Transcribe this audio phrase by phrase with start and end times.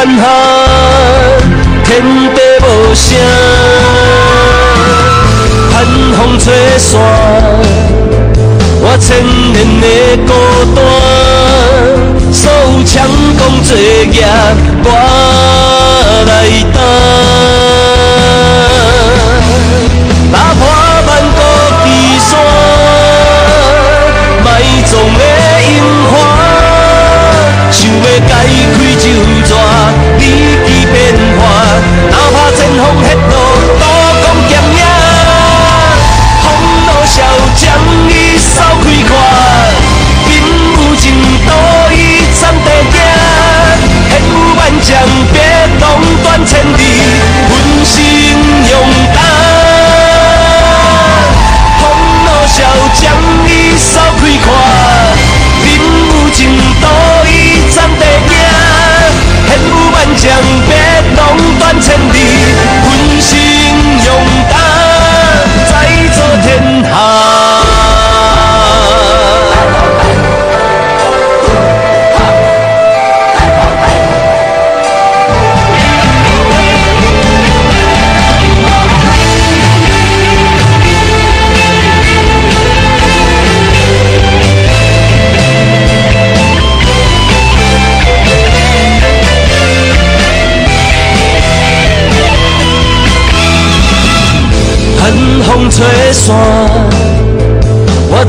[0.00, 0.24] 眼下，
[1.84, 2.00] 天
[2.34, 2.64] 地无
[2.94, 3.18] 声，
[5.70, 5.74] 寒
[6.16, 6.46] 风吹
[6.78, 6.98] 散，
[8.80, 9.08] 我千
[9.52, 9.86] 年的
[10.26, 10.32] 孤
[10.74, 10.78] 单，
[12.32, 12.96] 所有强
[13.36, 14.24] 弓作业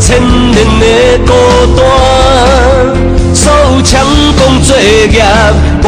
[0.02, 0.20] 千
[0.52, 0.86] 年的
[1.26, 1.32] 孤
[1.78, 1.80] 单，
[3.36, 4.04] 所有强
[4.36, 5.24] 功作业
[5.84, 5.88] 我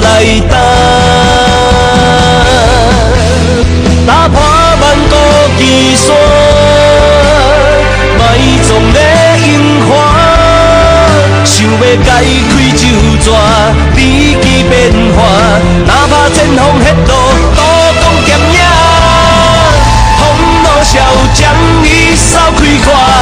[0.00, 0.06] 来
[0.48, 0.54] 担，
[4.06, 5.12] 打破万古
[5.58, 5.60] 奇
[5.96, 6.06] 山，
[22.88, 23.17] toi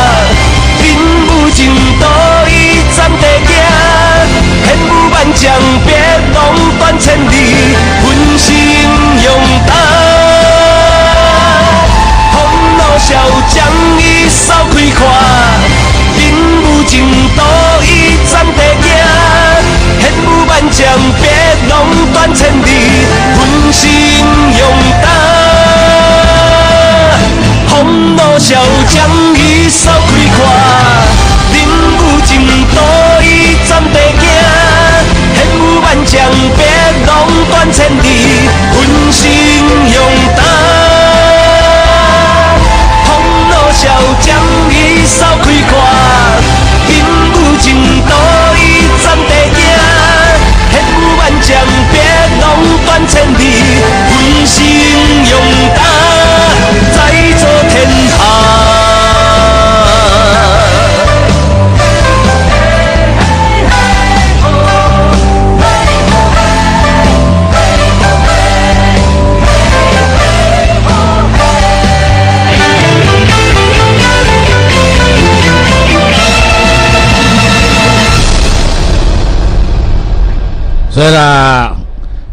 [80.97, 81.77] 所以啦，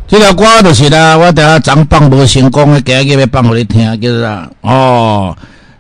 [0.07, 5.35] 这条歌就是啦，我等下昨放无成功的，今日要放互你听，叫做啦哦，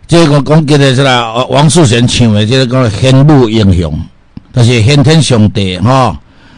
[0.05, 3.97] 这个讲叫做是啦，王素贤唱的，这个讲天武英雄，
[4.53, 6.13] 就是先天上帝吼、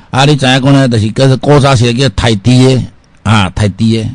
[0.10, 2.81] 啊，你知影讲呢，就是叫做古早时叫太低的
[3.21, 4.10] 啊，太低的，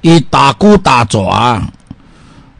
[0.00, 1.60] 伊打鼓打爪，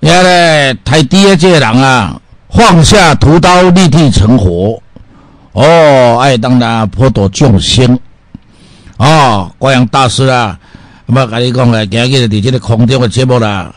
[0.03, 4.83] 遐咧太低的这个人啊，放下屠刀，立地成佛，
[5.53, 7.99] 哦，爱当然普度众生。
[8.99, 10.59] 哦，国阳大师啊，
[11.07, 13.73] 要甲你讲诶，今日伫即个空中诶节目啦，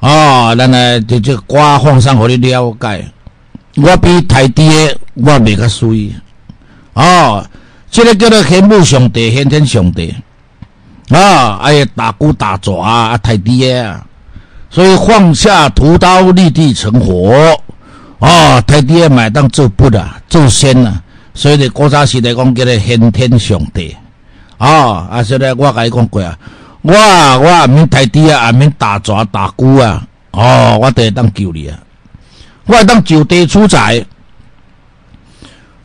[0.00, 3.04] 哦，咱来伫即个歌放上，互你了解。
[3.76, 6.12] 我比太低诶，我袂较水。
[6.92, 7.44] 哦，
[7.90, 10.14] 即、个叫做天母上帝，先天上帝。
[11.08, 13.94] 啊，哎呀，打鼓打爪啊，太低诶，
[14.68, 17.32] 所以放下屠刀，立地成佛。
[18.18, 21.02] 哦，太低诶，买当做佛啦，做仙啦。
[21.32, 23.96] 所以咧，古早时代讲叫做先天上帝。
[24.58, 26.38] 哦，啊，所以咧，我甲你讲过啊，
[26.82, 31.78] 我，我也免抬猪啊，也免打蛇打鼓啊，哦，我都会当救你啊，
[32.64, 34.04] 我会当就地取材。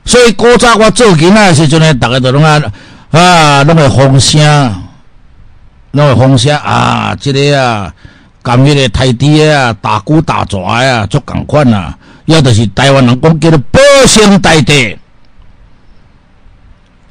[0.06, 2.62] 所以古早我做囡仔诶时阵呢，逐个都拢啊
[3.12, 4.83] 啊，拢会风声，
[5.91, 7.94] 拢会风声啊，即、个啊，
[8.41, 14.97] 甘迄个抬猪啊，打鼓打蛇啊，足共款啊，要的是台湾人讲叫做保生大帝。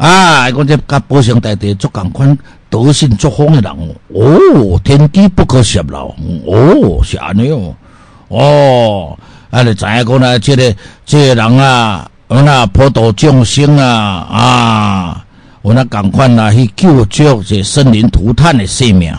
[0.00, 2.38] 啊，讲这甲保生大帝足共款
[2.70, 6.14] 德性作风的人哦，天机不可泄露
[6.46, 7.74] 哦，是安尼哦，
[8.28, 9.18] 哦，
[9.50, 10.38] 啊，你知影讲呢？
[10.38, 10.74] 这个
[11.04, 15.24] 这个人啊，那普度众生啊，啊，
[15.64, 19.14] 有那共款啊，去救救这生灵涂炭的生命。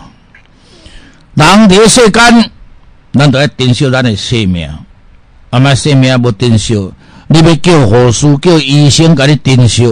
[1.36, 2.50] 人伫世间，
[3.14, 4.68] 咱都要珍惜咱的生命，
[5.52, 6.74] 啊，嘛生命无珍惜，
[7.28, 9.86] 你要叫护士、叫医生，甲你珍惜。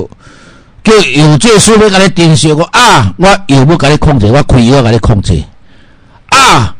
[0.83, 5.43] 叫有这书要甲你珍惜，我啊，我又要甲你控制，我开药甲你控制
[6.29, 6.73] 啊，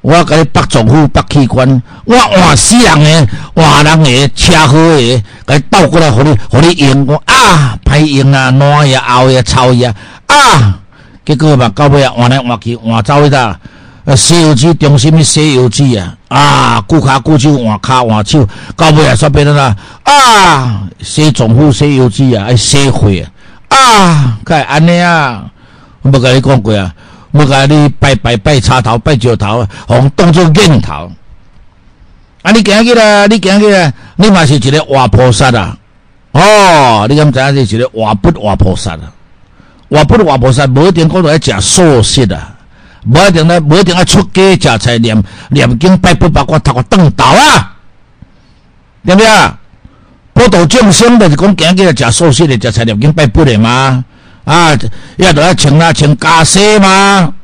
[0.00, 9.94] 我甲你拔脏腑、拔器官，我换死人诶，换人诶，车祸诶，甲你倒过来，互你，互你用我啊，歹用啊，烂呀、凹呀、臭呀
[10.26, 10.78] 啊，
[11.24, 13.58] 结果嘛，到尾啊，换来换去，换走迄搭，
[14.04, 18.46] 呃，西游记中心的西游记啊，啊，顾骹顾手换骹换手，
[18.76, 19.74] 到尾啊，煞变啦
[20.04, 23.30] 啊，洗脏腑西游记啊，爱洗血啊。
[23.68, 25.44] 啊，该安尼啊！
[26.02, 26.94] 我冇甲你讲过啊，
[27.32, 31.10] 我甲你拜拜拜插头拜石头，互当作镜头。
[32.42, 35.76] 啊，你行去啦，你行去啦，你嘛是一个活菩萨啊！
[36.32, 39.12] 哦，你敢知影是一个活不活菩萨啊？
[39.90, 42.54] 活不活菩萨，无一定讲到要食素食啊，
[43.06, 47.74] 无一定咧，无一定要出家食菜念念经拜不拜我头个凳倒啊？
[49.04, 49.58] 对不对啊？
[50.38, 54.04] 普度众生的是讲，行起来食素食的，食菜念经拜佛的吗？
[54.44, 54.70] 啊，
[55.16, 57.34] 要都要请啊，请家师吗？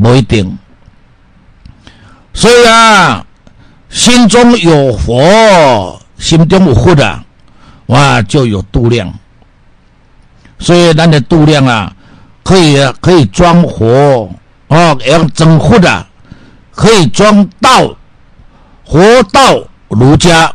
[0.00, 0.56] 不一定。
[2.32, 3.26] 所以啊，
[3.90, 7.20] 心中有佛，心中有佛的，
[7.86, 9.12] 哇，就有度量。
[10.60, 11.92] 所以咱的度量啊，
[12.44, 14.30] 可以可以装佛
[14.68, 16.06] 哦，要装佛的，
[16.70, 17.92] 可以装道，
[18.88, 19.58] 佛道
[19.88, 20.52] 儒家。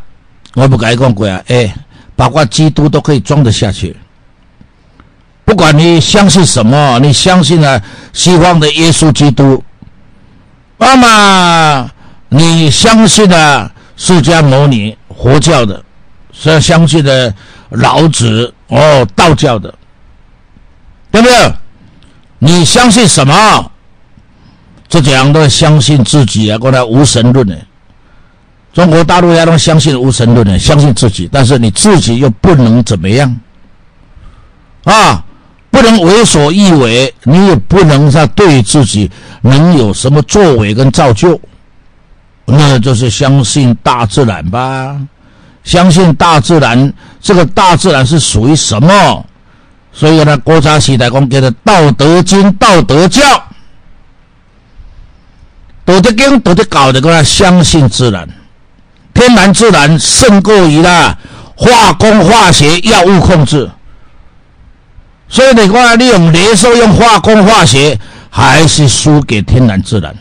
[0.53, 1.74] 我不该讲过啊，哎，
[2.15, 3.95] 包括基督都可以装得下去。
[5.45, 7.81] 不管你相信什么，你相信了
[8.13, 9.63] 西方的耶稣基督，
[10.77, 11.92] 那么
[12.30, 15.83] 你相信了释迦牟尼佛教的，
[16.33, 17.33] 是相信的
[17.69, 19.74] 老子哦道教的，
[21.12, 21.53] 对不对？
[22.39, 23.71] 你相信什么？
[24.89, 27.57] 这几样都相信自己啊，过来无神论的。
[28.73, 33.35] 中国大陆也都相信无神论的，相信自己，但是你自己又不能怎么样
[34.85, 35.23] 啊？
[35.69, 39.09] 不能为所欲为，你也不能在对自己
[39.41, 41.39] 能有什么作为跟造就，
[42.45, 45.00] 那就是相信大自然吧。
[45.63, 49.25] 相信大自然，这个大自然是属于什么？
[49.94, 53.21] 所以呢，国家时代讲叫做《道德经》《道德教》，
[55.85, 58.27] 《道德经》道德教的，个相信自然。
[59.13, 61.17] 天然自然胜过于啦
[61.55, 63.69] 化工化学药物控制，
[65.27, 70.15] 所以你看，利用镭射用化工化学，还是输给天然自然。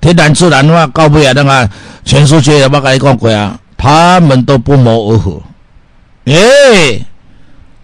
[0.00, 1.70] 天然自然的话，搞不了那个
[2.04, 5.42] 全世界，我跟你讲过啊，他们都不谋而合。
[6.26, 7.04] 哎，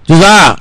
[0.05, 0.59] 就是啊。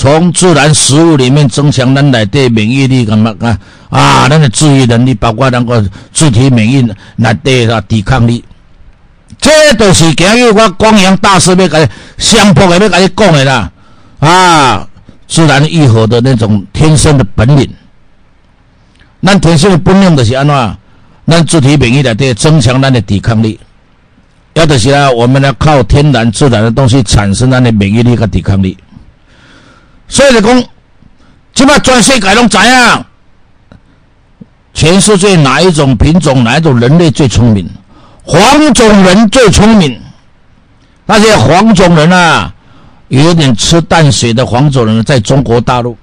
[0.00, 3.58] 从自然食物里面增强咱内底免疫力，干嘛啊？
[3.90, 6.82] 啊，咱的治愈能力，包括那个自体免疫
[7.16, 8.44] 内底的抵抗力，
[9.40, 13.70] 这都是今日我光阳大师要甲你相扑的要甲你讲的啦。
[14.20, 14.86] 啊，
[15.26, 17.68] 自然愈合的那种天生的本领，
[19.22, 20.76] 咱天生的本领就是安怎？
[21.26, 23.60] 咱自体免疫内底增强咱的抵抗力，
[24.54, 28.76] 要的是啊，我们要靠天然自然的东西产生咱的免疫力和抵抗力。
[30.08, 30.64] 所以讲，
[31.52, 33.04] 即摆全世界拢知影，
[34.74, 37.68] 全世界哪一种品种、哪一种人类最聪明？
[38.22, 40.00] 黄种人最聪明。
[41.06, 42.52] 那些黄种人啊，
[43.08, 45.96] 有点吃淡水的黄种人，在中国大陆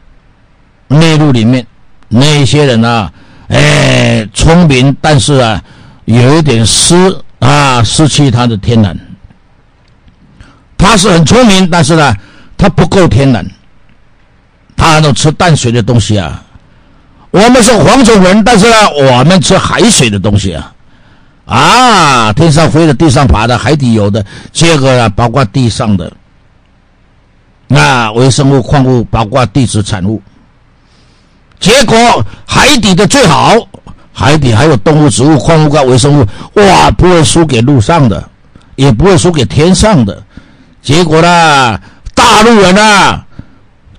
[0.88, 1.66] 内陆里面，
[2.08, 3.12] 那些人啊，
[3.48, 5.64] 哎，聪明，但是啊，
[6.06, 6.96] 有一点失
[7.40, 8.98] 啊，失去他的天然。
[10.78, 12.14] 他是很聪明，但是呢，
[12.58, 13.46] 他不够天然。
[14.78, 16.44] 他都吃淡水的东西啊，
[17.36, 20.72] 我们是黄种人，但是呢，我们吃海水的东西啊，
[21.46, 26.10] 啊，天上飞的、地上爬的、海底游的，这个呢，包括地上的，
[27.68, 30.22] 那微生物、矿物，包括地质产物。
[31.60, 33.54] 结果海底的最好，
[34.14, 38.24] 海底还有动物、植物、矿物跟微生物，哇，不会输给陆上的，
[38.78, 40.24] 也不会输给天上的。
[40.82, 41.78] 结果呢，
[42.14, 43.22] 大陆人啊。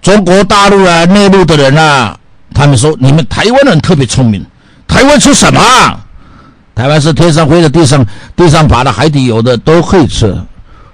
[0.00, 2.16] 中国大陆啊，内陆的人啊，
[2.56, 4.42] 他们说你们台湾人特别聪明。
[4.88, 5.60] 台湾出什么？
[6.74, 10.34] 台湾是天上飞的、地上地上爬的、海底有的都可以吃。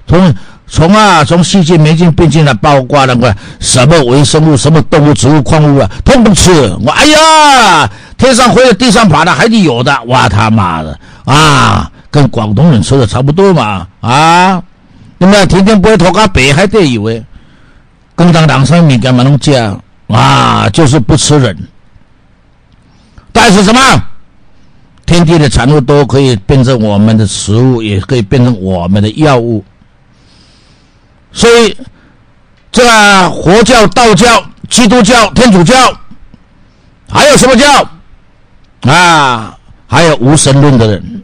[0.07, 0.35] 从
[0.67, 6.51] 从啊，从细菌、霉菌、病菌来，包括那个什么微生物、什么动物、植物、矿物啊，通通吃。
[6.85, 14.63] 我哎呀，天上飞的、地上爬的、海底有的，哇他妈的啊，跟广东人吃的差不多嘛啊！
[15.19, 17.25] 那么天天不会拖个北海地以为，
[18.17, 19.81] 跟当两三米干嘛弄样
[20.13, 20.69] 啊？
[20.71, 21.57] 就是不吃人。
[23.33, 23.81] 但是什么？
[25.05, 29.65] 天地的产物都可以变成我们的食物，也可以变成我们的药物。
[31.33, 31.77] 所以，
[32.71, 35.75] 这个佛教、道教、基督教、天主教，
[37.09, 37.89] 还有什么教
[38.91, 39.59] 啊？
[39.87, 41.23] 还有无神论的人，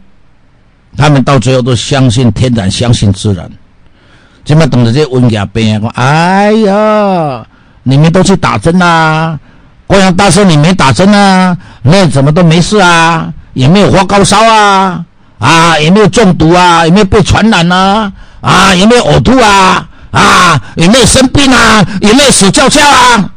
[0.96, 3.50] 他们到最后都相信天然，相信自然。
[4.44, 5.92] 今麦等着这瘟疫病啊！
[5.94, 7.46] 哎呀，
[7.88, 9.38] 你们都去打针啊？
[9.86, 11.56] 光阳大师，你没打针啊？
[11.80, 13.32] 那怎么都没事啊？
[13.54, 15.02] 也没有发高烧啊？
[15.38, 16.84] 啊，也没有中毒啊？
[16.84, 18.12] 也没有被传染啊？
[18.42, 19.88] 啊，也没有呕吐啊？
[20.10, 21.82] 啊，有没有生病啊？
[22.02, 23.30] 有没有死翘翘啊？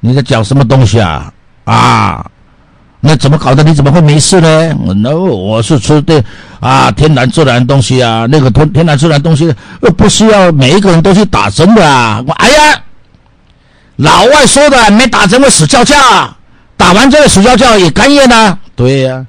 [0.00, 1.32] 你在讲什么东西啊？
[1.64, 2.26] 啊，
[3.00, 3.62] 那怎么搞的？
[3.62, 4.76] 你怎么会没事呢？
[4.84, 6.22] 我 no，我是吃的
[6.60, 12.22] 啊，天然自然东西啊，那个天天然自然东西又不需要每一个人都去打针的啊。
[12.26, 12.80] 我哎呀！
[13.96, 15.96] 老外说的没打针会死翘翘，
[16.76, 18.58] 打完针死翘翘也干咽呢。
[18.74, 19.24] 对呀，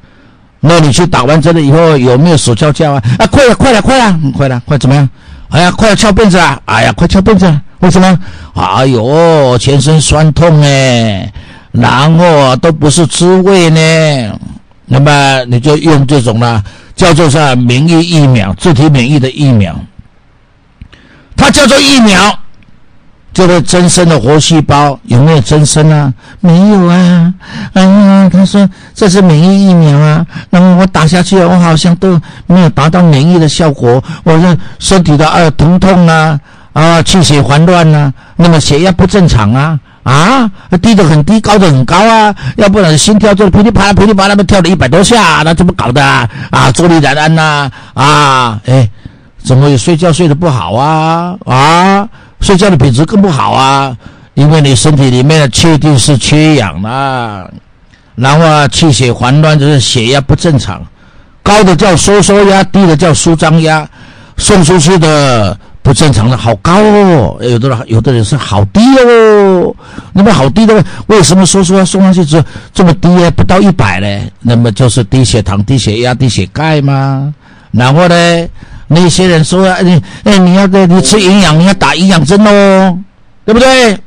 [0.60, 3.04] 那你去打完针了以后有没有死翘翘啊？
[3.20, 5.08] 啊，快了，快了，快了，快了，快怎么样？
[5.50, 6.60] 哎呀，快要翘辫子啊！
[6.66, 7.62] 哎呀，快翘辫子！
[7.80, 8.20] 为什么？
[8.56, 11.32] 哎呦，全身酸痛哎，
[11.72, 14.40] 然后啊都不是滋味呢。
[14.88, 16.64] 那么你就用这种呢，
[16.96, 19.80] 叫做是免疫疫苗，自体免疫的疫苗，
[21.38, 22.40] 它叫做疫苗。
[23.36, 26.14] 这个增生的活细胞有没有增生啊？
[26.40, 27.34] 没有啊！
[27.74, 36.40] 哎呀，他说这是免疫疫苗啊，那么我打下去，我好像都没有达到免疫的效果，我的身体的啊疼痛啊
[36.72, 40.50] 啊气血环乱啊，那么血压不正常啊啊
[40.82, 46.26] 低的很低，高的很高啊，要不然心跳就噼里啪啦噼里啪啦，跳了一百多下，那怎么搞的啊？
[46.52, 48.62] 啊，坐立难安呐啊！
[48.66, 48.90] 哎，
[49.44, 52.08] 怎么也睡觉睡得不好啊啊？
[52.46, 53.98] 睡觉的品质更不好啊，
[54.36, 57.50] 因为你身体里面的确定是缺氧啦，
[58.14, 60.80] 然后气血环乱就是血压不正常，
[61.42, 63.90] 高的叫收缩压，低的叫舒张压，
[64.38, 69.76] 送出去的不正常的好高哦，有的人有的人是好低哦，
[70.14, 73.32] 那么好低的为什么收缩压送上去之后这么低啊？
[73.32, 74.32] 不到一百呢？
[74.42, 77.34] 那么就是低血糖、低血压、低血钙吗？
[77.72, 78.48] 然后呢？
[78.88, 82.98] 那些人说：“你哎，你要你吃营养，你要打营养针哦，
[83.44, 83.98] 对不对？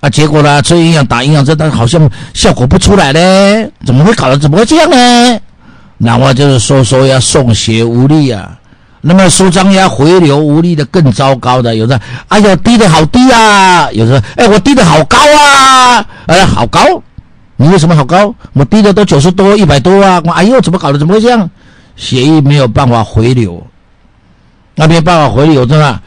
[0.00, 3.70] 啊，结果呢，吃营养打营养针，但是好像效果不出来呢。
[3.86, 5.40] 怎么会搞得怎么会这样呢？
[5.96, 8.52] 然后就是说说要、送血无力啊。
[9.00, 16.80] 那么舒张压、回流无力的更糟糕的，有的哎呀低的好低啊，有的哎我低的好高啊，哎好高，
[17.56, 18.34] 你为什么好高？
[18.52, 20.98] 我低的都九十多、一百多啊，我哎呦怎么搞的？
[20.98, 21.48] 怎么会这样？
[21.96, 23.64] 血液没有办法回流。”
[24.78, 26.00] 那边办法回流，对吧？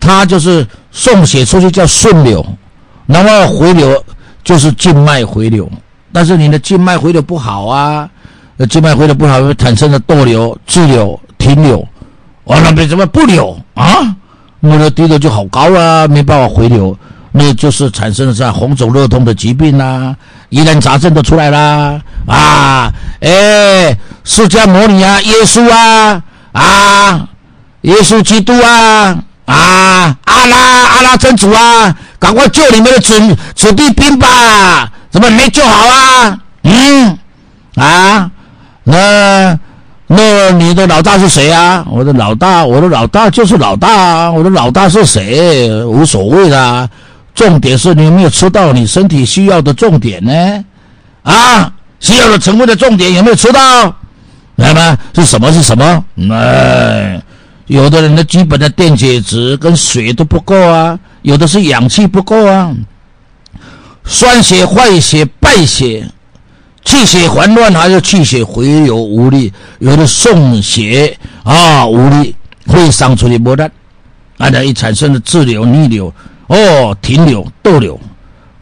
[0.00, 2.44] 它就是送血出去叫顺流，
[3.06, 4.04] 然后回流
[4.42, 5.70] 就是静脉回流。
[6.12, 8.08] 但是你的静脉回流不好啊，
[8.56, 11.86] 那静脉回流不好会产生的窦瘤、滞留、停留。
[12.44, 14.16] 完了，为什么不流啊？
[14.60, 16.96] 我的低流就好高啊，没办法回流，
[17.30, 20.16] 那就是产生了这红肿热痛的疾病啦，
[20.48, 22.92] 疑难杂症都出来啦啊！
[23.20, 26.22] 哎，释迦牟尼啊，耶稣啊
[26.52, 27.28] 啊！
[27.82, 29.16] 耶稣基督啊
[29.46, 30.16] 啊！
[30.24, 34.90] 阿拉阿拉真主啊，赶快救你们的子子弟兵吧！
[35.10, 36.38] 怎么没救好啊？
[36.64, 37.18] 嗯
[37.76, 38.30] 啊，
[38.84, 39.58] 那
[40.06, 41.84] 那你的老大是谁啊？
[41.88, 44.30] 我的老大，我的老大就是老大啊！
[44.30, 45.70] 我的老大是谁？
[45.84, 46.90] 无所谓的，
[47.34, 50.64] 重点是你有没有吃到你身体需要的重点呢？
[51.22, 53.94] 啊，需要的成分的重点有没有吃到？
[54.56, 55.50] 来吧，是什么？
[55.52, 56.04] 是什么？
[56.32, 57.22] 哎。
[57.68, 62.74] 有的人的基本的电解质跟水都不够啊，有的是氧气不够啊，
[64.04, 66.08] 酸血、坏血、败血，
[66.82, 72.34] 气血环乱还是气血回流无力，有的送血啊无力，
[72.66, 73.66] 会伤出的不得，
[74.38, 76.12] 啊，那一产生的滞留、逆流，
[76.46, 78.00] 哦，停留、逗留，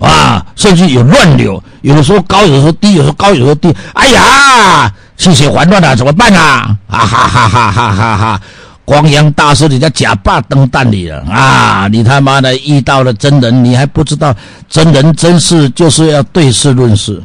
[0.00, 6.76] 啊，甚至有乱流，有的时候高，有的时候低，有时候高，有时候低，哎呀，气血环乱了怎么办啊？
[6.88, 8.40] 啊哈哈哈哈哈哈！
[8.86, 11.88] 光阳大师，你家假霸登蛋里了啊！
[11.90, 14.34] 你他妈的遇到了真人，你还不知道
[14.70, 17.20] 真人真事就是要对事论事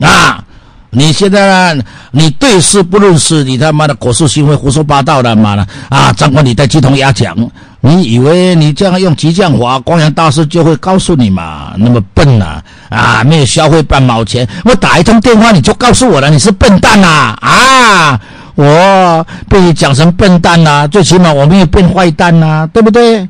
[0.00, 0.44] 啊！
[0.90, 1.82] 你现在呢？
[2.12, 6.12] 你对事不论事，你他妈的口是心非、胡说八道的，妈的啊！
[6.12, 7.34] 张冠李戴、鸡同鸭讲，
[7.80, 11.72] 你以为你这样用激将法，光阳大师就会告诉你嘛？
[11.78, 12.62] 那么笨呐！
[12.90, 17.34] 啊，没有消费半毛钱，我打一通电话你就告诉我了，你是笨蛋呐！
[17.40, 18.20] 啊，
[18.58, 23.24] 我被你讲成笨蛋呐，最起码我没有变坏蛋呐，对不对？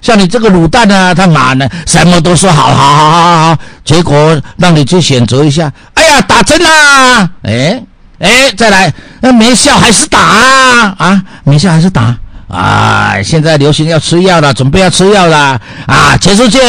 [0.00, 1.68] 像你这个卤蛋呢，他哪呢？
[1.86, 5.72] 什么都说好好好好好，结果让你去选择一下。
[5.94, 7.30] 哎呀，打针啦！
[7.42, 7.80] 哎
[8.18, 10.94] 哎，再来，那没效还是打啊？
[10.98, 12.16] 啊，没效还是打
[12.48, 13.22] 啊？
[13.22, 16.16] 现在流行要吃药了，准备要吃药了啊！
[16.20, 16.60] 全世界。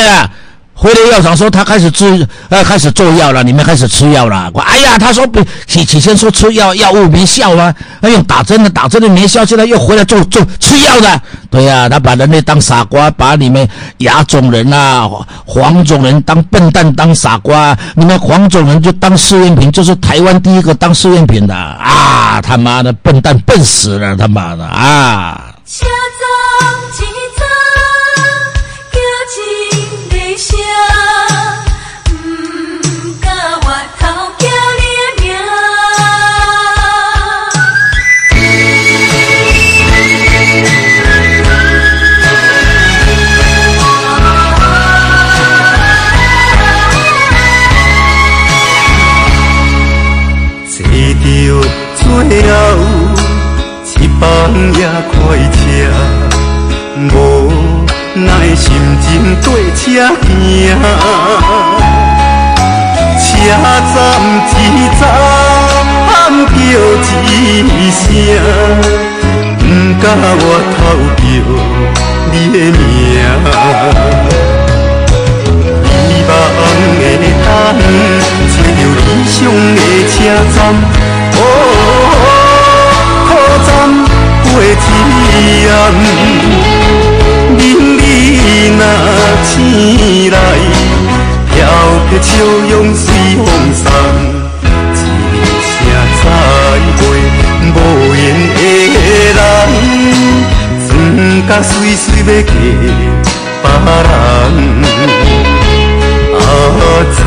[0.75, 4.51] 回来药厂说他开始治，呃，开始做药了，你们开始吃药了。
[4.65, 11.21] 哎呀，他说不起起先说吃药药物没效啊，哎呦打针的打针的没效，现在又回来做做吃药的。
[11.49, 13.67] 对呀，他把人类当傻瓜，把你们
[13.99, 15.07] 亚种人啊、
[15.45, 22.41] 黄种人当笨蛋当傻瓜，你们黄种人就当试验品，就是台湾第一个当试验品的啊！
[22.41, 25.53] 他妈的笨蛋笨死了，他妈的啊！
[54.43, 55.15] 一班也快
[55.53, 55.57] 车，
[57.15, 57.15] 无
[58.13, 58.67] 奈心
[58.99, 59.07] 情
[59.41, 59.81] 跟车
[60.19, 60.21] 行。
[63.23, 63.95] 车站
[64.51, 64.67] 一
[64.99, 65.01] 站
[66.09, 66.11] 喊
[66.43, 66.51] 叫
[67.23, 67.25] 一
[67.89, 68.01] 声，
[69.59, 69.61] 不
[70.01, 70.75] 敢我偷
[71.15, 71.21] 着
[72.31, 72.81] 你的名。
[75.95, 76.31] 希望
[76.99, 77.01] 会
[77.45, 77.47] 当
[78.51, 79.31] 找到理想
[79.75, 80.13] 的车
[80.53, 80.57] 站。
[81.35, 81.39] 哦
[84.65, 84.67] 一
[85.67, 85.71] 暗，
[87.57, 87.59] 明
[87.97, 87.99] 日
[88.77, 88.81] 若
[89.43, 89.51] 醒
[90.31, 90.35] 来，
[91.51, 91.53] 飘
[92.09, 92.31] 撇笑
[92.69, 93.45] 容随风
[93.75, 93.85] 送，
[94.63, 94.65] 一
[95.67, 95.75] 声
[96.23, 96.25] 再
[96.97, 97.01] 会
[97.75, 97.77] 无
[98.15, 98.23] 言
[98.55, 98.57] 的
[99.35, 99.37] 人，
[100.87, 100.89] 船
[101.45, 102.49] 甲水水要嫁
[103.61, 103.65] 别
[104.07, 104.09] 人，
[106.39, 106.39] 啊
[107.13, 107.19] 船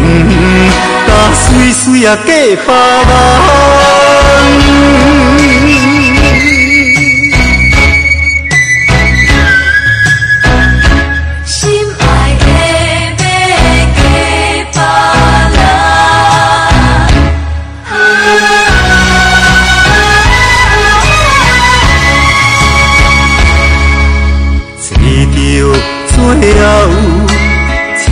[1.06, 2.68] 甲水水啊嫁别
[4.64, 5.54] 人。
[26.46, 26.62] 最后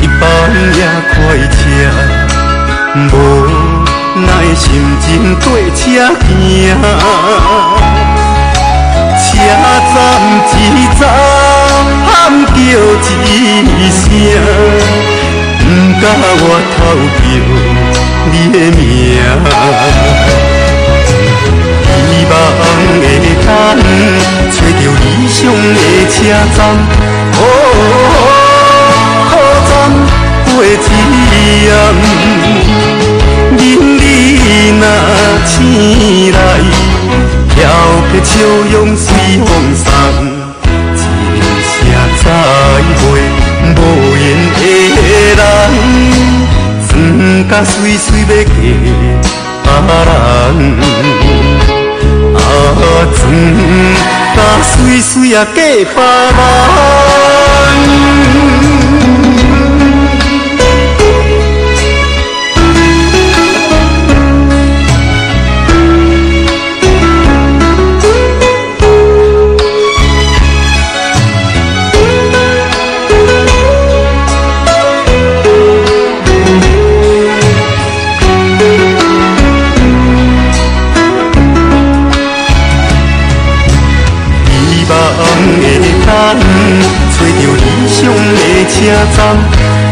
[0.03, 0.20] 一班
[0.75, 0.79] 也
[1.14, 1.14] 快
[1.55, 1.55] 车，
[3.12, 3.14] 无
[4.23, 4.66] 奈心
[5.01, 5.07] 情
[5.38, 5.79] 跟车
[6.18, 6.27] 行。
[9.23, 9.31] 车
[9.94, 9.97] 站
[10.59, 10.68] 一
[10.99, 11.01] 站
[12.05, 12.11] 喊
[12.47, 12.59] 叫
[13.23, 13.25] 一
[13.92, 14.03] 声，
[15.61, 15.62] 不
[16.01, 16.05] 敢
[16.40, 16.42] 我
[16.75, 16.77] 偷
[17.14, 17.25] 叫
[18.33, 18.83] 你的名。
[22.11, 22.33] 希望
[22.99, 23.03] 会
[23.47, 23.49] 当
[24.51, 25.79] 找到理想的
[26.11, 26.12] 车
[26.57, 26.59] 站。
[31.64, 31.72] 一暗，
[33.57, 33.59] 明
[33.96, 34.00] 日
[34.79, 34.85] 若
[35.46, 35.57] 醒
[36.31, 36.37] 来，
[37.48, 37.57] 飘
[38.11, 38.33] 撇笑
[38.70, 39.07] 容随
[39.38, 39.83] 风送，
[41.35, 41.74] 一声
[42.22, 42.27] 再
[43.00, 43.03] 会
[43.77, 43.79] 无
[44.20, 44.22] 言
[44.53, 44.61] 的
[45.38, 45.40] 人，
[46.87, 46.90] 船
[47.48, 48.53] 甲水水要嫁
[49.64, 50.09] 别人，
[52.37, 52.38] 啊
[53.16, 53.18] 船。
[54.37, 55.96] 甲水水啊，嫁别
[57.72, 58.23] 人。
[87.94, 88.00] 车
[89.16, 89.18] 站，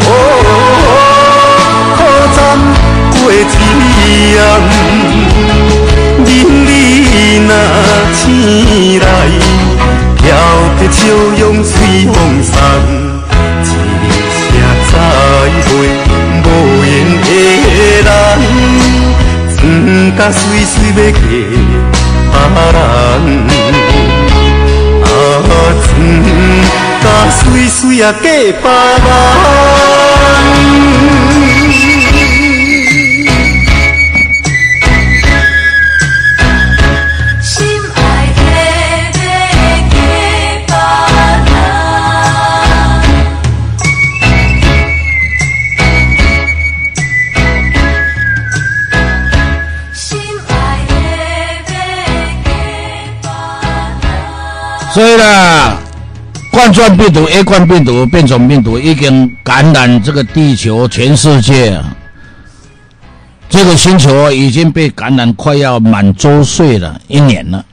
[0.06, 0.10] 哦，
[1.96, 2.00] 靠
[2.34, 2.38] 站
[3.12, 3.34] 过一
[4.38, 4.40] 暗，
[6.26, 6.26] 明
[6.66, 6.68] 日
[7.46, 7.50] 若
[8.12, 8.20] 醒
[8.98, 9.04] 来，
[10.16, 10.20] 飘
[10.78, 11.00] 撇笑
[11.38, 11.70] 容随
[12.06, 12.50] 风送，
[13.62, 13.64] 一
[14.36, 14.40] 声
[14.90, 14.94] 再
[15.64, 15.70] 会
[16.44, 16.46] 无
[16.84, 16.90] 言
[17.22, 17.28] 的
[18.02, 18.08] 人，
[19.54, 19.58] 船
[20.18, 21.30] 甲水水要嫁别
[22.72, 23.16] 人。
[27.04, 29.06] 当岁岁呀给爸爸
[37.40, 38.26] 心爱
[55.16, 55.81] 的
[56.62, 61.82] 冠状病毒、A 冠病毒、变种病毒已经感染这个地球、全世界，
[63.48, 67.64] 这个星球已经被感染快要满周岁了，一年了，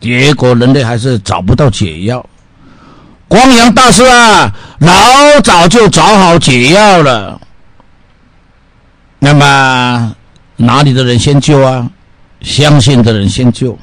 [0.00, 2.26] 结果人类还是找不到解药。
[3.28, 7.40] 光阳大师啊，老早就找好解药了。
[9.20, 10.12] 那么
[10.56, 11.88] 哪里的人先救啊？
[12.40, 13.78] 相信的人先救，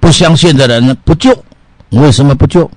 [0.00, 1.44] 不相信的人呢不救。
[1.90, 2.70] 为什么不救？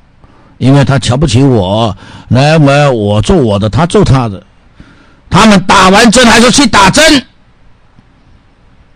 [0.62, 1.98] 因为他瞧不起我，
[2.28, 4.44] 那么我做我的，他做他的。
[5.28, 7.26] 他们打完针还是去打针，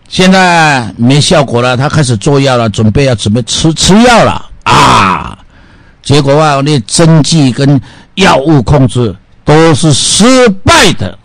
[0.08, 5.36] 现在没效果了，他开始做药了，准备要准备吃吃药了啊！
[6.04, 7.80] 结果啊，那针剂跟
[8.14, 9.12] 药物控制
[9.44, 11.18] 都是失败的。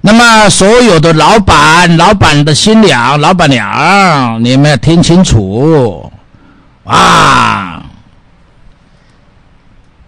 [0.00, 6.10] 那么，所有的老板、老板的新娘、老板娘，你们要听清楚
[6.82, 7.69] 啊！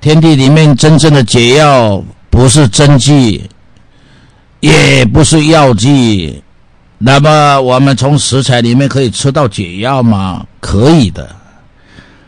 [0.02, 3.48] 天地里面真正的解药，不是针剂，
[4.58, 6.42] 也不是药剂。
[6.98, 10.44] 那么，我们从食材里面可以吃到解药吗？
[10.58, 11.30] 可以的。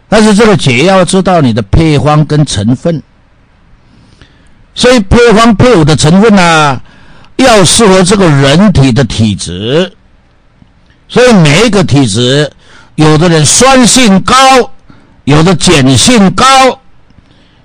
[0.09, 3.03] 但是这个解药知道你的配方跟成分，
[4.73, 6.81] 所以配方配伍的成分呢，
[7.35, 9.93] 要适合这个人体的体质。
[11.09, 12.49] 所以每一个体质，
[12.95, 14.37] 有的人酸性高，
[15.25, 16.45] 有的碱性高，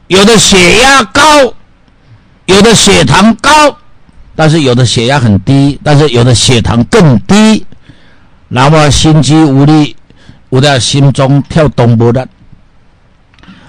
[0.10, 1.22] 有的血压高，
[2.48, 3.78] 有的血糖高，
[4.36, 7.63] 但是有的血压很低，但是有的血糖更低，
[8.48, 9.95] 那么心肌无力，
[10.50, 12.28] 我的心中跳动不的。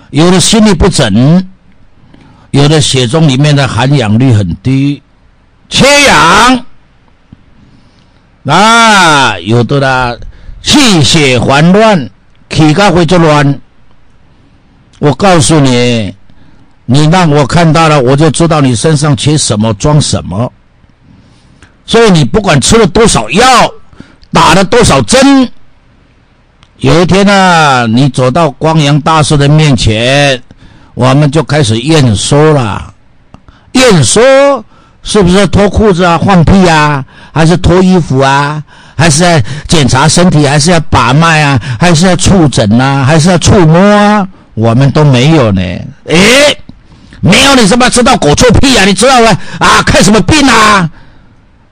[0.09, 1.47] 有的心律不整，
[2.53, 5.03] 有的血中里面的含氧率很低，
[5.69, 6.65] 缺氧
[8.47, 10.19] 啊，有的呢
[10.63, 12.09] 气血环乱，
[12.49, 13.61] 体格会就乱。
[14.99, 16.15] 我告诉你，
[16.93, 20.53] 你让我看到了，我就知道你身上缺什么，装什么。
[21.87, 23.45] 所以你不管吃了多少药，
[24.33, 25.49] 打了多少针。
[26.79, 30.43] 有一天呢，你走到光阳大师的面前，
[30.95, 32.93] 我们就开始验收了。
[33.75, 34.21] 验收
[35.05, 38.61] 是不是脱裤子啊、换屁啊，还是脱衣服啊？
[38.97, 40.45] 还是要检查身体？
[40.45, 41.61] 还是要把脉啊？
[41.79, 43.05] 还是要触诊啊？
[43.05, 44.27] 还是要触摸啊？
[44.55, 45.63] 我们都没有呢。
[46.07, 46.59] 诶，
[47.21, 48.85] 没有你什么知道狗臭屁啊？
[48.85, 49.39] 你知道吗？
[49.59, 50.91] 啊，看什么病啊？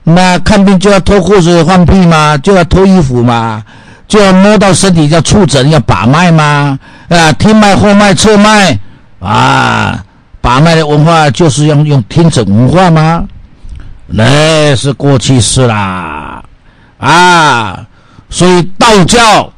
[0.03, 2.37] 那看病就要脱裤子换屁吗？
[2.37, 3.63] 就要脱衣服吗？
[4.07, 6.79] 就要摸到身体，要触诊，要把脉吗？
[7.09, 8.79] 啊，听脉、后脉、测脉
[9.19, 10.03] 啊，
[10.41, 13.23] 把脉的文化就是用用听诊文化吗？
[14.07, 16.43] 那是过去式啦，
[16.97, 17.85] 啊，
[18.29, 19.53] 所以道教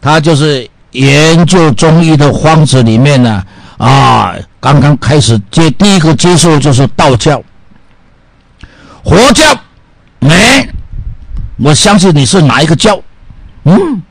[0.00, 3.44] 它就是研究中医的方子里面呢，
[3.78, 7.42] 啊刚刚开始接第一个接受就是道教，
[9.04, 9.44] 佛教
[10.18, 10.68] 没。
[11.60, 13.00] 我相信你是哪一个教？
[13.64, 14.02] 嗯，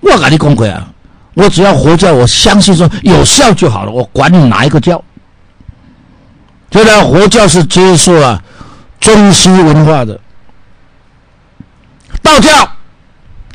[0.00, 0.88] 我跟你讲过啊，
[1.34, 3.90] 我只要佛教，我相信说有效就好了。
[3.92, 5.02] 我管你哪一个教，
[6.70, 8.42] 觉得佛教是接受了
[8.98, 10.18] 中西文化的，
[12.20, 12.68] 道教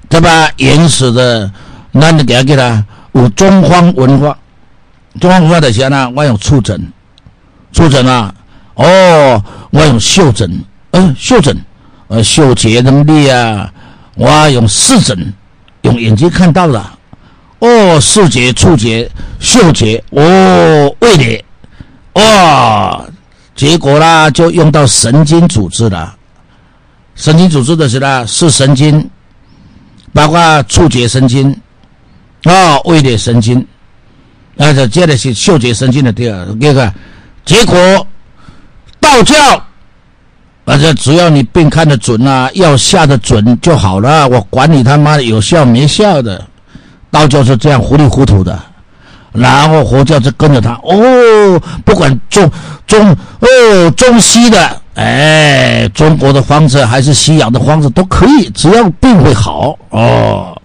[0.08, 0.50] 对吧？
[0.56, 1.52] 原始的，
[1.92, 4.38] 那你给他给他有中方文化，
[5.20, 6.12] 中方文化的钱呢？
[6.16, 6.92] 我用触诊，
[7.72, 8.34] 触诊啊，
[8.76, 11.58] 哦，我用嗅诊，嗯，嗅诊。
[12.10, 13.70] 呃，嗅觉能力啊，
[14.16, 15.34] 我用视诊，
[15.82, 16.98] 用眼睛看到了，
[17.60, 21.46] 哦，视觉、触觉、嗅觉，哦，味蕾，
[22.14, 23.06] 哦，
[23.58, 26.16] 结果啦，就用到神经组织了。
[27.14, 29.10] 神经组织的是呢，是神经，
[30.14, 31.54] 包括触觉神经，
[32.44, 33.68] 啊，味蕾神经，
[34.58, 36.94] 啊，这接着是嗅觉神经的第二个，
[37.46, 38.08] 结果
[39.00, 39.36] 道教。
[40.66, 44.28] 反正只要你病看得准啊，药下的准就好了。
[44.28, 46.46] 我管你他妈的有效没效的，
[47.10, 48.60] 道教是这样糊里糊涂的，
[49.32, 50.74] 然后佛教就跟着他。
[50.84, 52.52] 哦，不管中
[52.86, 60.62] 中哦中西的，哎，中国的方子还是西洋的方子都可以，只要病会好哦。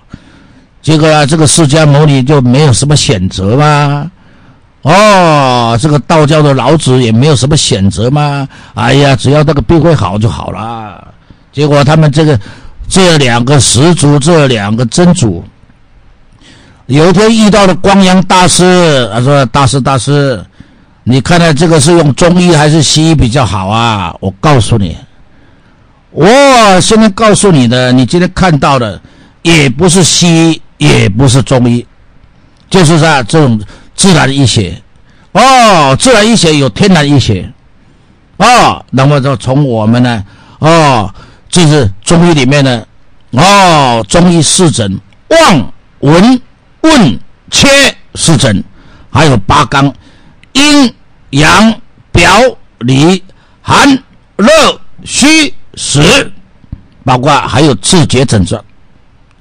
[0.82, 4.10] 结果啊，这个释迦牟尼就没有什么选择吗？
[4.82, 8.48] 哦，这个道教的老子也没有什么选择吗？
[8.74, 11.06] 哎呀，只要那个病会好就好了。
[11.52, 12.36] 结果他们这个
[12.88, 15.44] 这两个始祖，这两个真祖，
[16.86, 20.44] 有一天遇到了光阳大师，他说：“大师，大师，
[21.04, 24.96] 你看看这个是用中医还是西医比较好啊？”我告诉你，
[26.10, 26.26] 我
[26.80, 29.00] 现在告诉你的，你今天看到的
[29.42, 31.86] 也不是西医，也不是中医，
[32.68, 33.60] 就是说这种
[33.94, 34.82] 自然医学。
[35.30, 37.50] 哦，自然医学有天然医学。
[38.38, 40.24] 哦，那么就从我们呢，
[40.58, 41.14] 哦，
[41.48, 42.84] 就是中医里面呢，
[43.30, 46.40] 哦，中医四诊：望、闻、
[46.80, 47.68] 问、切
[48.16, 48.62] 四诊，
[49.10, 49.94] 还有八纲：
[50.52, 50.92] 阴、
[51.30, 52.28] 阳、表、
[52.80, 53.22] 里、
[53.62, 53.88] 寒、
[54.36, 54.48] 热、
[55.04, 56.32] 虚、实，
[57.04, 58.62] 包括还有自觉症状，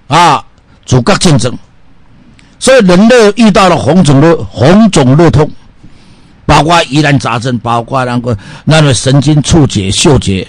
[0.07, 0.45] 啊，
[0.91, 1.57] 主各竞争。
[2.59, 5.49] 所以人类遇到了红肿热、红肿热痛。
[6.43, 10.45] 包括疑难杂症，包括那个那个神经触觉、嗅觉，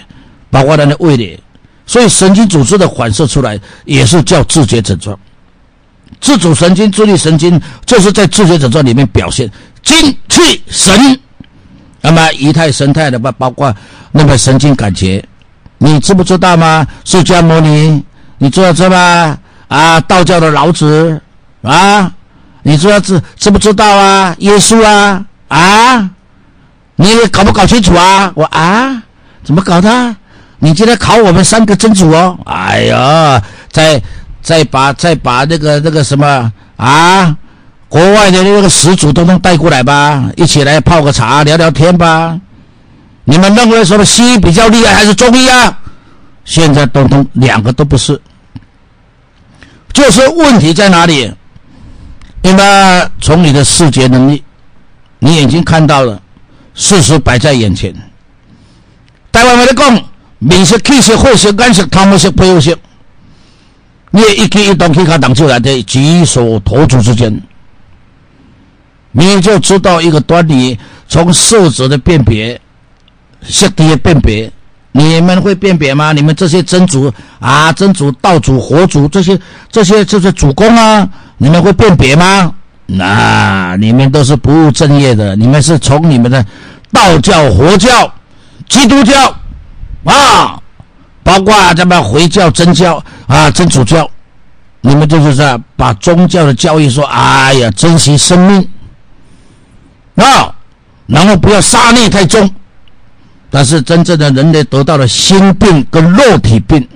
[0.49, 1.39] 包括那个味蕾，
[1.85, 5.17] 所以神经组织的反射出来也是叫自觉症状。
[6.19, 9.49] 自主神经、自律神经就是在自觉症状里面表现
[9.81, 11.17] 精气神。
[12.01, 13.73] 那么仪态神态的包包括
[14.11, 15.23] 那个神经感觉，
[15.77, 16.85] 你知不知道吗？
[17.05, 18.03] 释迦牟尼，
[18.39, 19.37] 你知道这吗？
[19.67, 21.21] 啊，道教的老子
[21.61, 22.11] 啊，
[22.63, 24.35] 你知道知知不知道啊？
[24.39, 25.25] 耶稣啊？
[25.47, 26.09] 啊，
[26.95, 28.31] 你搞不搞清楚啊？
[28.35, 29.01] 我啊，
[29.43, 30.15] 怎么搞的？
[30.59, 32.37] 你今天考我们三个真主哦？
[32.45, 34.01] 哎呀，再
[34.41, 37.35] 再把再把那个那个什么啊，
[37.89, 40.23] 国外的那个始祖都能带过来吧？
[40.37, 42.39] 一起来泡个茶聊聊天吧？
[43.25, 45.77] 你们认为什么西医比较厉害还是中医啊？
[46.45, 48.19] 现在东东两个都不是，
[49.93, 51.31] 就是问题在哪里？
[52.41, 52.63] 因为
[53.21, 54.43] 从你的视觉能力。
[55.19, 56.21] 你眼睛看到了，
[56.73, 57.95] 事实摆在眼前。
[59.31, 60.03] 台湾话的讲，
[60.39, 62.77] 面色、气色、血色、眼色、汤色、皮色，
[64.11, 67.41] 你也一举一动可以看挡出来的举手投足之间，
[69.13, 70.77] 你就知道一个端倪。
[71.07, 72.59] 从色泽的辨别、
[73.43, 74.51] 色体的辨别，
[74.93, 76.13] 你们会辨别吗？
[76.13, 79.37] 你们这些真主啊、真主、道主、佛主这些、
[79.69, 82.53] 这些这些主公啊，你们会辨别吗？
[82.85, 86.45] 那你们都是不务正业的，你们是从你们的
[86.91, 88.13] 道教、佛教、
[88.69, 89.35] 基督教
[90.05, 90.61] 啊，
[91.23, 94.07] 包括咱们回教、真教啊、真主教，
[94.81, 98.69] 你们就是在把宗教的教义说，哎呀，珍惜生命。
[100.15, 100.53] 啊，
[101.07, 102.47] 然后不要杀孽太重，
[103.53, 106.89] 但是真正的人类得到了心病跟肉体病，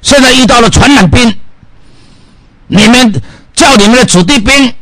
[0.00, 1.34] 现在遇到了传染病，
[2.68, 3.20] 你们
[3.54, 4.72] 叫你们的子弟兵。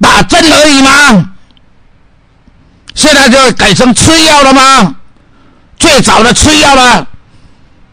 [0.00, 1.32] 打针而已吗？
[2.94, 4.96] 现在就改成吃药了吗？
[5.78, 7.06] 最早的吃药了，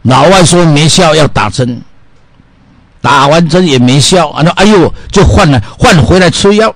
[0.03, 1.81] 老外说没效要打针，
[3.01, 6.73] 打完针也没效，啊，哎呦，就换了换回来吃药，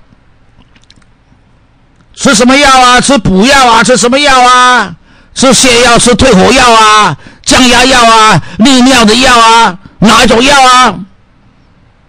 [2.14, 3.00] 吃什么药啊？
[3.00, 3.82] 吃补药啊？
[3.82, 4.94] 吃什么药啊？
[5.38, 5.96] 吃泻药？
[5.96, 7.16] 吃退火药啊？
[7.44, 8.42] 降压药啊？
[8.58, 9.78] 利尿的药啊？
[10.00, 10.98] 哪一种药啊？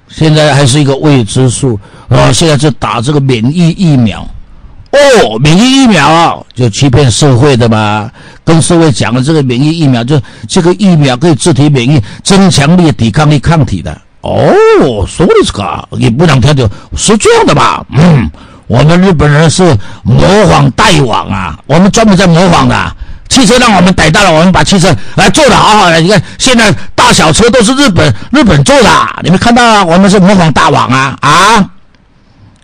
[0.07, 1.79] 现在还是一个未知数。
[2.07, 4.27] 啊，现在是打这个免疫疫苗，
[4.93, 8.09] 哦，免疫疫苗啊，就欺骗社会的嘛，
[8.43, 13.95] 跟社会讲的这个免疫疫苗，就这个疫苗可以自体免疫，增强力、抵抗力、抗体的。
[14.21, 17.85] 哦，说的这个，也不能听就，是这样的吧？
[17.91, 18.27] 嗯，
[18.65, 22.95] 我们日本人是模仿代网啊，我们专门在模仿的。
[23.29, 26.01] 汽车让我们逮到了，我们把汽车来做的好好的。
[26.01, 28.89] 你看现在大小车都是日本日本做的，
[29.23, 29.85] 你们看到啊？
[29.85, 31.69] 我们是模仿大王啊啊！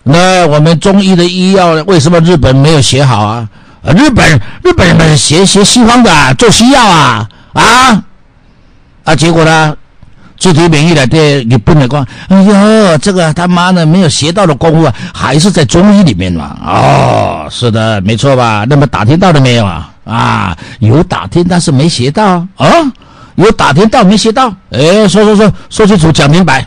[0.04, 3.48] 那我们中医的医药为什么日本没有学好啊？
[3.96, 8.04] 日本日本人学学西方的做西药啊啊
[9.04, 9.16] 啊！
[9.16, 9.76] 结果呢，
[10.40, 16.58] 自体免疫的对日本的光，哎呦，这个他妈的没有学到的功夫啊，还是在中医里面嘛。
[16.66, 18.66] 哦，是的，没错吧？
[18.68, 19.92] 那么打听到了没有啊？
[20.06, 22.68] 啊，有打听，但是没学到啊，
[23.36, 24.54] 有打听到没学到？
[24.72, 26.66] 哎，说说说说清楚，讲明白。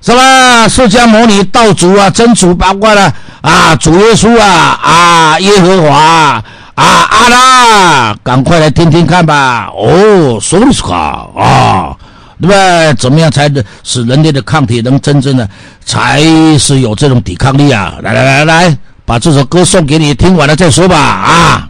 [0.00, 6.42] 什么释迦牟尼、道祖啊、真主，八卦了啊，主耶稣啊、啊耶和华啊、
[6.74, 9.70] 阿拉，赶快来听听看吧！
[9.76, 11.94] 哦，说的是好啊，
[12.40, 12.92] 对吧？
[12.94, 15.48] 怎么样才能使人类的抗体能真正的，
[15.84, 16.20] 才
[16.58, 17.94] 是有这种抵抗力啊？
[18.02, 18.78] 来来来来，
[19.12, 21.68] 把这首歌送给你，听完了再说吧啊！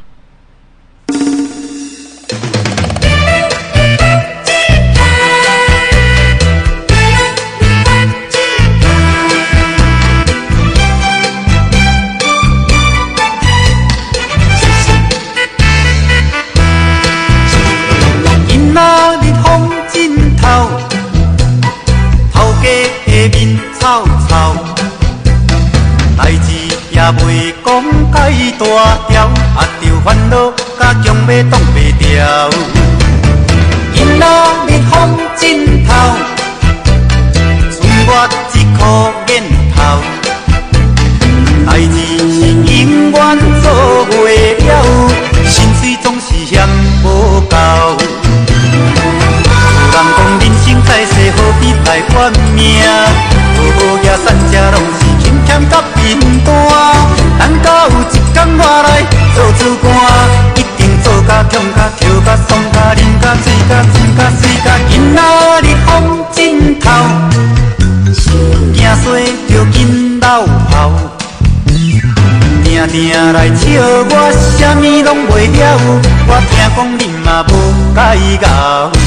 [31.30, 31.71] 要挡
[74.08, 75.60] 我，什么拢袂晓。
[76.28, 77.50] 我听讲你嘛无
[77.94, 77.98] 解
[78.38, 79.01] 到。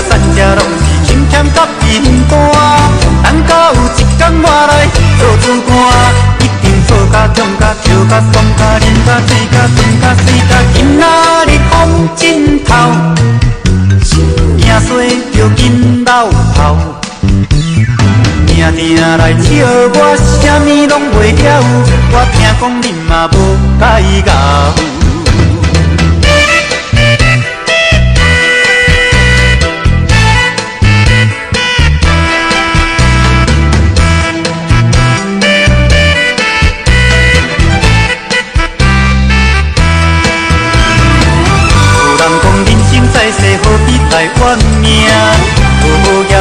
[0.00, 1.84] 好野善者拢是轻欠甲平
[2.28, 2.32] 淡。
[3.22, 4.72] 等到有一天我来
[5.18, 5.70] 做主官，
[6.40, 11.04] 一定做甲强甲跳甲爽甲啉甲醉甲醉甲水甲，今仔
[11.46, 11.72] 日风
[12.16, 12.72] 枕头，
[14.56, 14.88] 惊衰
[15.34, 16.08] 着紧老
[16.54, 16.58] 头。
[18.46, 18.80] 定定
[19.18, 19.48] 来笑
[19.94, 21.44] 我，啥物拢袂晓。
[22.12, 23.34] 我听讲恁嘛无
[23.78, 23.82] 解
[24.26, 24.99] 咬。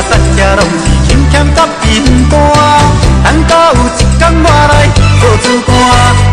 [0.09, 1.85] 大家拢是轻欠甲平
[2.29, 2.33] 淡。
[3.23, 4.73] 等到有一天我来
[5.19, 5.69] 做主官，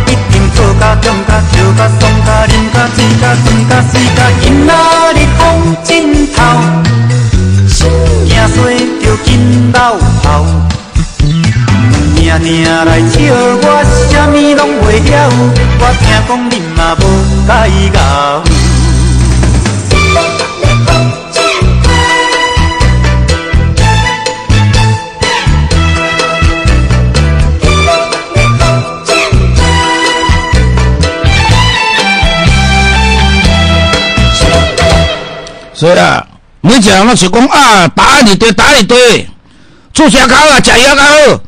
[0.06, 4.72] 一定做甲强甲跳甲爽甲啉甲醉甲醉甲水甲，今仔
[5.14, 5.40] 日风
[5.84, 5.90] 枕
[6.34, 6.38] 头，
[7.68, 8.56] 惊衰
[9.02, 9.76] 着紧老
[10.22, 10.26] 头。
[12.16, 13.14] 定定来笑
[13.62, 13.64] 我，
[14.10, 15.12] 啥物拢袂晓。
[15.78, 17.02] 我听讲恁嘛无
[17.46, 17.50] 解
[17.94, 17.96] 咬。
[35.76, 36.26] 所以啊，
[36.62, 39.28] 每一个人拢是讲啊，答案你对，答案你对，
[39.92, 41.40] 做啥搞啊，食药搞好。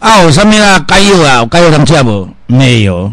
[0.00, 0.84] 啊，有啥物啊？
[0.88, 1.36] 解药啊？
[1.36, 2.28] 有解药通吃无？
[2.48, 3.12] 没有，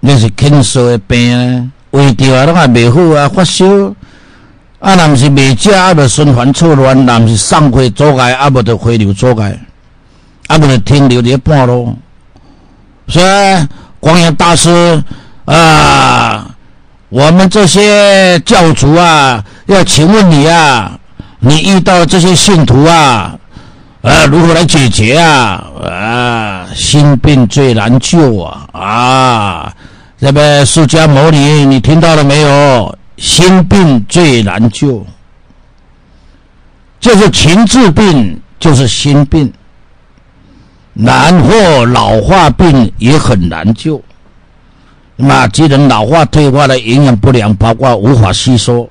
[0.00, 3.66] 那是轻烧的病啊，胃着啊，拢也袂好啊，发烧。
[4.78, 9.60] 啊，若毋是袂食，啊，着循环错乱；若毋是上回阻碍，啊，无着回流阻碍，
[10.46, 11.94] 啊，无着停留伫半路。
[13.08, 13.68] 所以，
[14.00, 15.02] 光阳大师
[15.44, 16.50] 啊。
[17.08, 20.98] 我们这些教主啊，要请问你啊，
[21.38, 23.38] 你遇到这些信徒啊，
[24.02, 25.64] 啊，如何来解决啊？
[25.88, 28.68] 啊，心病最难救啊！
[28.72, 29.72] 啊，
[30.18, 32.98] 这边释迦牟尼，你听到了没有？
[33.16, 35.06] 心病最难救，
[37.00, 39.50] 就是情志病，就是心病，
[40.92, 44.02] 难或老化病也很难救。
[45.16, 48.88] 那既然老化退化的营养不良，包括无法吸收，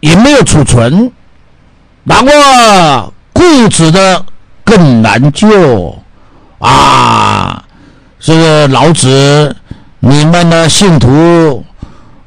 [0.00, 1.10] 也没有储存，
[2.02, 4.24] 然后固执的
[4.64, 5.96] 更难救
[6.58, 7.62] 啊！
[8.18, 9.54] 这个老子，
[10.00, 11.64] 你们的信徒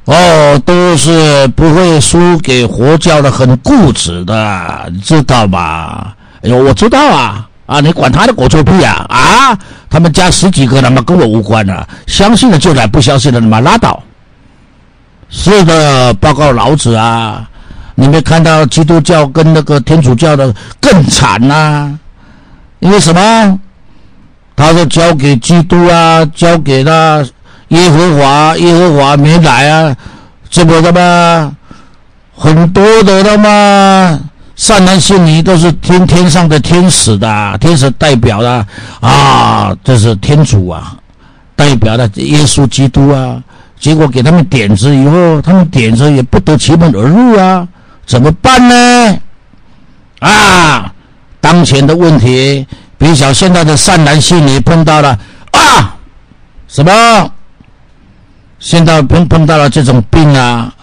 [0.04, 6.16] 哦，都是不会输给佛教的，很固执的，知道吧？
[6.42, 7.47] 哎呦，我知道啊。
[7.68, 9.04] 啊，你管他的狗臭屁啊！
[9.10, 9.58] 啊，
[9.90, 11.86] 他们家十几个，他妈跟我无关啊！
[12.06, 14.02] 相信的就来，不相信的他妈拉倒。
[15.28, 17.46] 是的，报告老子啊！
[17.94, 21.94] 你没看到基督教跟那个天主教的更惨呐？
[22.78, 23.60] 因为什么？
[24.56, 27.22] 他说交给基督啊，交给他
[27.68, 29.94] 耶和华，耶和华没来啊，
[30.48, 31.52] 这不他妈
[32.34, 34.18] 很多的他妈。
[34.58, 38.66] 善男信女都是天天上的天使的，天使代表的
[39.00, 40.96] 啊，这是天主啊，
[41.54, 43.40] 代表的耶稣基督啊。
[43.78, 47.68] 结果给他们点子以后，他们点子也不得其门而入啊，
[48.04, 49.18] 怎么办呢？
[50.18, 50.92] 啊，
[51.40, 52.66] 当前的问题，
[52.98, 55.16] 比如讲现在的善男信女碰到了
[55.52, 55.94] 啊，
[56.66, 57.30] 什么？
[58.58, 60.74] 现在碰碰到了这种病啊，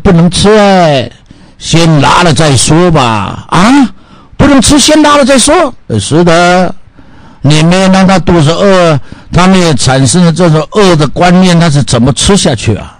[0.00, 1.10] 不能吃哎。
[1.58, 3.70] 先拿了再说吧，啊，
[4.36, 5.74] 不不能吃，先拿了再说。
[5.98, 6.72] 是的，
[7.40, 8.96] 你没有让他肚子饿，
[9.32, 12.96] 他们也产生了这种饿的观念，他是怎么吃下去啊？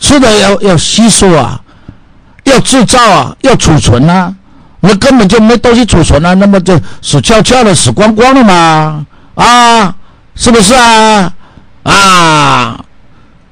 [0.00, 1.60] 吃的要要吸收啊，
[2.44, 4.34] 要制造啊，要储存啊，
[4.80, 9.04] 那根本就没东西储存啊，那么就死翘翘的，死光光了嘛，
[9.34, 9.94] 啊，
[10.34, 11.30] 是不是啊？
[11.82, 12.80] 啊，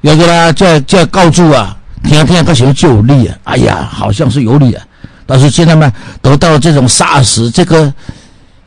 [0.01, 4.85] 有个呢，在在告诉啊，天天他喜欢就有利啊，哎呀，好像是有利啊，
[5.25, 5.91] 但是现在嘛，
[6.21, 7.91] 得到这种 SARS 这个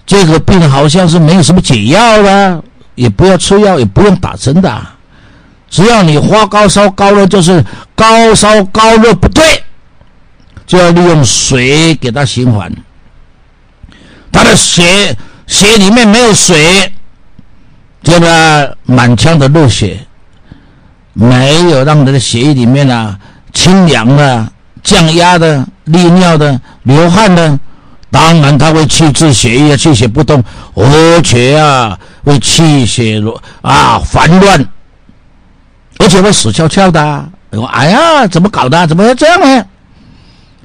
[0.04, 2.62] 这个病，好像是没有什么解药了，
[2.94, 4.86] 也不要吃药，也不用打针的。
[5.68, 7.62] 只要你发高烧高热，就是
[7.94, 9.62] 高烧高热不对，
[10.66, 12.72] 就要利用水给它循环。
[14.32, 15.16] 他的血
[15.46, 16.92] 血里面没有水，
[18.02, 19.98] 这个满腔的热血，
[21.18, 23.18] 没有让他的血液里面啊
[23.54, 24.46] 清凉的、
[24.82, 27.58] 降压的、利尿的、流汗的，
[28.10, 30.44] 当然他会气滞血液，气血不通，
[30.74, 33.22] 而且啊会气血
[33.62, 34.62] 啊烦乱。
[35.98, 38.86] 而且会死翘翘的，我哎呀，怎么搞的？
[38.86, 39.64] 怎么会这样呢？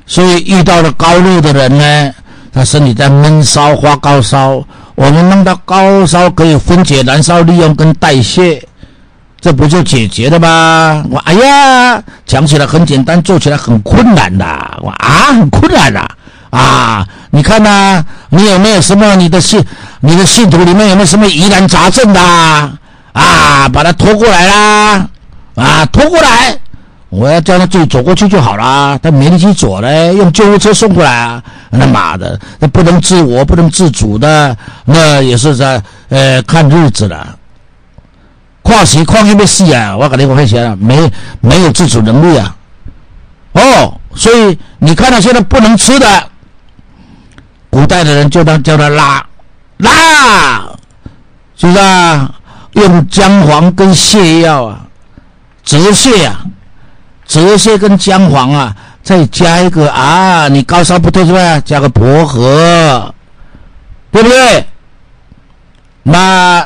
[0.06, 2.14] 所以遇到了高热的人呢，
[2.52, 4.62] 他身体在闷烧、发高烧，
[4.96, 8.62] 我们弄到高烧可以分解、燃烧、利用跟代谢，
[9.42, 11.04] 这不就解决了吗？
[11.10, 14.46] 我哎呀，讲起来很简单，做起来很困难的。
[14.82, 16.00] 我啊，很困难的
[16.52, 17.04] 啊！
[17.32, 19.60] 你看呐，你有没有什么你的信、
[20.02, 22.22] 你的信徒里面有没有什么疑难杂症的
[23.14, 23.68] 啊？
[23.74, 25.08] 把他拖过来啦！
[25.56, 26.56] 啊，拖过来！
[27.10, 28.98] 我要叫他自己走过去就好了。
[29.02, 31.44] 他没力气走嘞，用救护车送过来啊！
[31.72, 37.36] 他妈的，那不能自我、不能自主的，那也是在呃看日子了。
[38.72, 39.98] 跨时跨一没事啊！
[39.98, 41.12] 我跟你讲，先啊，没
[41.42, 42.56] 没有自主能力啊。
[43.52, 46.30] 哦，所以你看到现在不能吃的，
[47.70, 49.26] 古代的人就当叫他拉
[49.76, 50.62] 拉，
[51.58, 52.34] 是不是啊？
[52.72, 54.88] 用姜黄跟泻药啊。
[55.66, 56.46] 泽泻啊，
[57.26, 61.60] 泽泻跟姜黄啊，再加一个啊，你高烧不退是吧？
[61.60, 63.14] 加个薄荷，
[64.12, 64.66] 对不对？
[66.04, 66.66] 那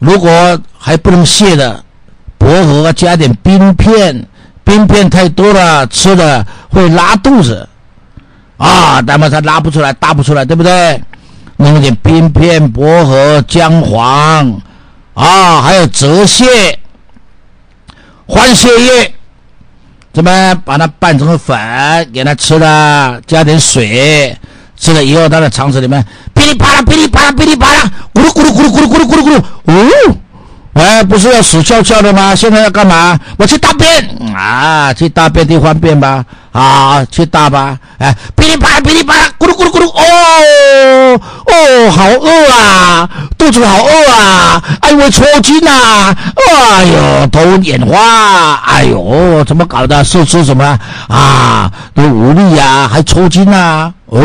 [0.00, 1.84] 如果还不能泻的，
[2.38, 4.26] 薄荷加点冰片，
[4.64, 7.68] 冰片太多了，吃的会拉肚子
[8.56, 11.02] 啊，那么它拉不出来，大不出来，对不对？
[11.56, 14.60] 弄点冰片、薄荷、姜黄
[15.14, 16.46] 啊，还有泽泻。
[18.26, 19.14] 换血液，
[20.12, 21.58] 怎么把它拌成粉，
[22.12, 24.36] 给它吃了，加点水，
[24.76, 26.04] 吃了以后，它的肠子里面
[26.34, 30.16] 噼里啪啦、噼里啪啦、噼里啪啦，咕噜咕噜咕噜咕噜咕噜咕噜咕噜，哦，
[30.78, 32.34] 哎，不是要死翘翘的吗？
[32.34, 33.18] 现在要干嘛？
[33.36, 36.24] 我去大便啊，去大便地方便吧。
[36.50, 37.78] 啊，去大吧！
[37.98, 46.16] 哎，噼里啪啦，噼里啪啦，咕噜咕噜咕噜，哦哦，好饿啊，肚子好饿啊，哎呦，抽筋呐，
[46.50, 50.02] 哎呦，头眼花，哎呦，怎么搞的？
[50.02, 50.64] 是吃什么
[51.08, 51.70] 啊？
[51.94, 53.92] 都无力呀，还抽筋呐？
[54.06, 54.20] 哦，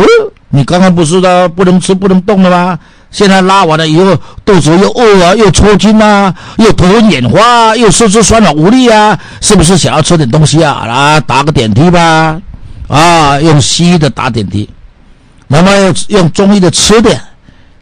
[0.49, 2.80] 你刚刚不是的，不能吃不能动的吗？
[3.14, 10.84] 现在拉完了以后，肚子又饿啊，又抽筋啊，又头昏眼花，又四肢酸软无力啊，是不是想要吃点东西啊？
[10.88, 12.41] 来打个点滴吧，
[12.88, 14.68] 啊，用西医的打点滴，
[15.47, 17.22] 那么用用中医的吃点，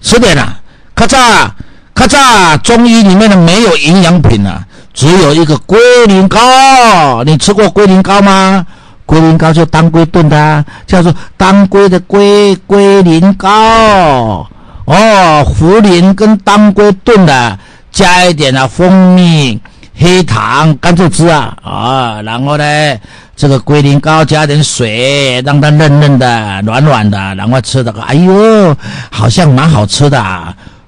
[0.01, 0.59] 吃点啊，
[0.93, 1.49] 咔嚓
[1.93, 4.61] 咔嚓，中医里面的没有营养品啊，
[4.93, 8.65] 只有一个龟苓膏，你吃过龟苓膏吗？
[9.05, 14.45] 龟苓膏就当归炖的，叫做当归的龟龟苓膏。
[14.93, 17.57] 哦，茯苓跟当归炖的，
[17.93, 19.57] 加一点啊蜂蜜、
[19.95, 22.97] 黑糖、甘蔗汁啊，啊，然后呢，
[23.33, 28.75] 这个龟苓膏加点水，让它嫩嫩的、软软的，然后吃的，哎呦，
[29.09, 30.21] 好像蛮好吃的。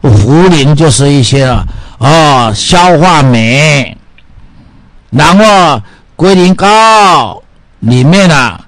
[0.01, 1.65] 茯苓就是一些啊
[1.99, 3.95] 哦消化酶，
[5.11, 5.81] 然后
[6.17, 7.41] 龟苓膏
[7.79, 8.59] 里面啊，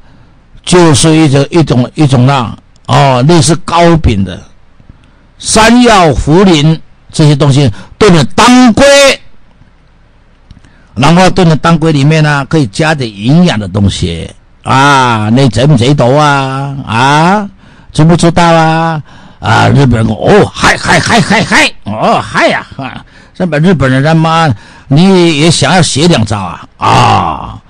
[0.64, 2.58] 就是一种一种一种啊，
[2.88, 4.40] 哦，类似糕饼的。
[5.38, 6.80] 山药、茯苓
[7.12, 8.86] 这些东西炖的当归，
[10.96, 14.30] 然后炖的当归里面呢，可以加点营养的东西
[14.64, 15.30] 啊。
[15.30, 16.76] 你知不知道啊？
[16.88, 17.50] 啊，
[17.92, 19.02] 知不知道啊？
[19.40, 22.66] 啊，日本人哦，嗨嗨嗨嗨嗨，哦嗨呀！
[23.38, 24.50] 日本日本人他妈，
[24.88, 26.68] 你也想要学两招啊？
[26.78, 27.62] 啊，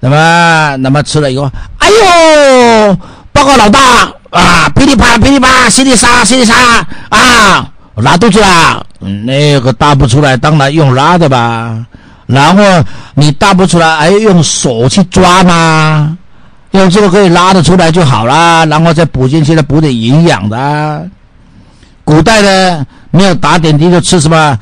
[0.00, 1.48] 那么那么吃了以后，
[1.78, 1.88] 哎
[2.88, 2.98] 呦，
[3.32, 4.10] 报告老大。
[4.30, 6.54] 啊，噼里啪啦，噼里啪啦，淅沥沙，淅沥沙
[7.08, 8.82] 啊，我拉肚子啦！
[9.24, 11.76] 那个大不出来，当然用拉的吧。
[12.26, 12.62] 然后
[13.14, 16.16] 你大不出来，还用手去抓嘛？
[16.70, 21.08] 用这个可以拉得出来就好啦，然后再补进去，再补点营养的。
[22.04, 24.56] 古代呢，没有打点滴就吃什么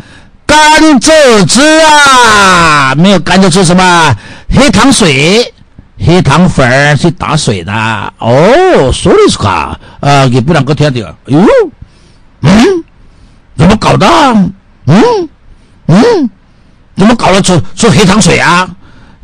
[0.47, 0.59] 甘
[0.99, 4.17] 蔗汁啊，没有甘蔗吃什么
[4.51, 5.53] 黑糖水、
[5.99, 7.73] 黑糖粉儿去打水的。
[8.19, 11.01] 哦，说的是卡啊，也不能够听到。
[11.27, 11.47] 哟，
[12.43, 12.85] 嗯，
[13.57, 14.07] 怎么搞的？
[14.87, 15.29] 嗯
[15.87, 16.31] 嗯，
[16.97, 18.69] 怎么搞得出出黑糖水啊？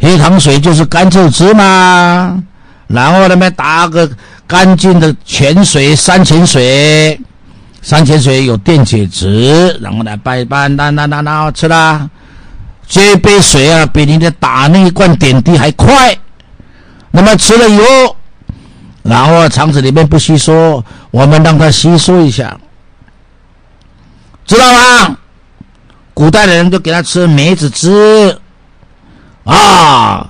[0.00, 2.42] 黑糖水就是甘蔗汁嘛。
[2.86, 4.08] 然后那边打个
[4.46, 7.18] 干净的泉水、山泉水，
[7.80, 12.08] 山泉水有电解质，然后来拌一拌，那那那然后吃啦。
[12.86, 16.14] 这杯水啊，比你的打那一罐点滴还快。
[17.16, 18.16] 那么吃了以后，
[19.04, 22.58] 然后肠子里面不吸收，我们让它吸收一下，
[24.44, 25.16] 知道吗？
[26.12, 28.36] 古代的人都给他吃梅子汁
[29.44, 30.28] 啊，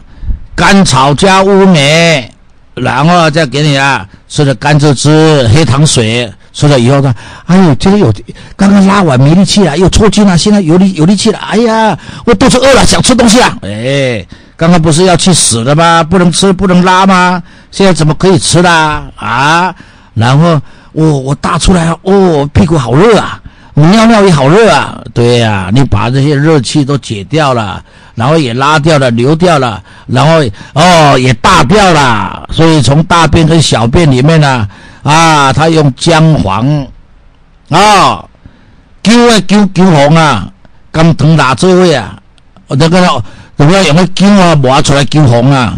[0.55, 2.31] 甘草加乌梅。
[2.75, 7.15] 然后再给你啊，吃的甘蔗汁、黑糖水，吃了以后呢，
[7.47, 8.13] 哎呦，这个有
[8.57, 11.39] 刚刚拉完没力气了，又抽筋了，现在有力有力气了。
[11.39, 13.59] 哎呀，我肚子饿了，想吃东西了。
[13.63, 14.27] 哎，
[14.57, 16.03] 刚刚不是要去死的吗？
[16.03, 17.43] 不能吃，不能拉吗？
[17.71, 19.75] 现在怎么可以吃啦啊？
[20.15, 20.61] 然后
[20.93, 23.41] 我我大出来，哦，屁股好热啊，
[23.75, 25.01] 我尿尿也好热啊。
[25.13, 27.83] 对呀，你把这些热气都解掉了。
[28.15, 30.41] 然后也拉掉了，流掉了，然后
[30.75, 34.69] 哦也大掉了，所以从大便跟小便里面呢，
[35.03, 36.65] 啊，他用姜黄
[37.71, 38.25] 啊，
[39.03, 40.49] 姜啊姜姜黄啊，
[40.93, 42.17] 甘糖拿做位啊，
[42.69, 43.21] 我那个
[43.57, 45.75] 那个用个姜啊磨出来姜黄啊，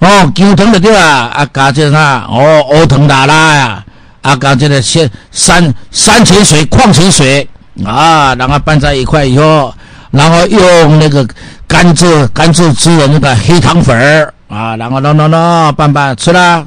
[0.00, 3.84] 哦姜糖就对啊，啊加这啊，哦乌糖拿啦呀，
[4.22, 7.48] 啊加这个先山山泉水、矿泉水
[7.84, 9.74] 啊，然后拌在一块以后，
[10.10, 11.26] 然后用那个。
[11.68, 16.66] 甘蔗甘蔗汁的那个黑糖粉儿啊，然后弄弄弄拌拌吃了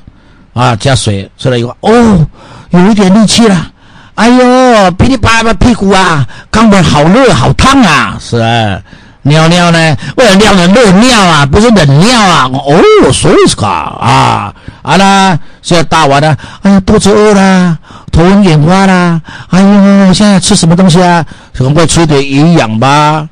[0.53, 2.27] 啊，加水吃了以后，哦，
[2.69, 3.67] 有一点力气了。
[4.13, 8.15] 哎呦，噼里啪啦屁股啊，肛门好热好烫啊！
[8.19, 8.79] 是啊，
[9.23, 12.49] 尿尿呢，为了尿的热尿啊，不是冷尿啊。
[12.51, 17.77] 哦，所以是卡啊啊啦，现在大完了，哎呀，肚子饿了，
[18.11, 19.21] 头晕眼花啦。
[19.49, 21.23] 哎呦，现在吃什么东西啊？
[21.53, 23.27] 赶快吃点营养吧。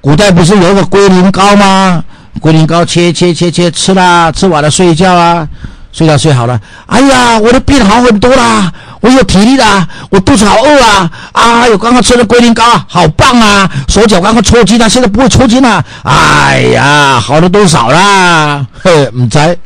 [0.00, 2.02] 古代不是有个龟苓膏吗？
[2.40, 5.46] 龟苓膏切切切切吃啦，吃完了睡觉啊，
[5.92, 6.58] 睡觉睡好了。
[6.86, 8.72] 哎呀，我的病好很多啦，
[9.04, 11.10] 我有体力啦，我肚子好饿啊！
[11.32, 13.70] 啊，有刚刚吃的龟苓膏，好棒啊！
[13.86, 15.84] 手脚刚刚抽筋了，现在不会抽筋了。
[16.04, 18.66] 哎呀，好了多少啦？
[18.82, 19.58] 嘿，唔知，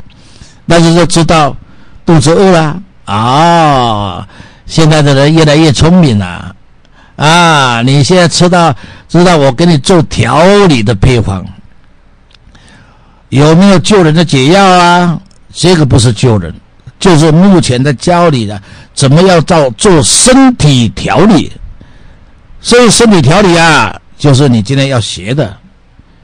[0.67, 1.57] 但是就知道
[2.05, 4.27] 肚子饿了啊。
[4.67, 6.53] 现在的人越来越聪明了
[7.15, 7.81] 啊！
[7.83, 8.75] 你现在吃到。
[9.09, 11.43] 知道我给你做调理的配方，
[13.31, 15.19] 有没有救人的解药啊？
[15.51, 16.55] 这个不是救人，
[16.99, 18.61] 就是目前在教你的
[18.95, 21.53] 怎么样做做身体调理。
[22.61, 25.57] 所以身体调理啊，就是你今天要学的，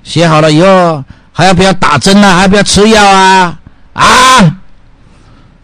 [0.02, 1.02] 学好了以后
[1.32, 2.34] 还要不要打针呢？
[2.34, 3.56] 还要不要吃药啊？
[3.92, 4.04] 啊，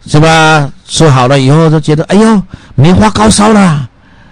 [0.05, 0.69] 是吧？
[0.87, 2.43] 吃好了以后就觉得哎呦
[2.75, 3.87] 没发高烧了，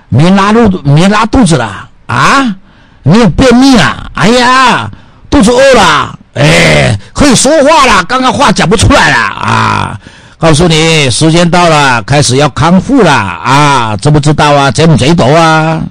[0.08, 2.56] 没拉肚没拉肚子了啊？
[3.04, 4.12] 没有便秘了？
[4.14, 4.90] 哎呀，
[5.30, 10.00] 肚子饿了，哎，可以说话了，刚刚话讲不出来了啊！
[10.40, 13.98] 告诉你，时间到了，开始要康复了啊！
[13.98, 14.72] 知不知道啊？
[14.72, 15.82] 贼不知道啊？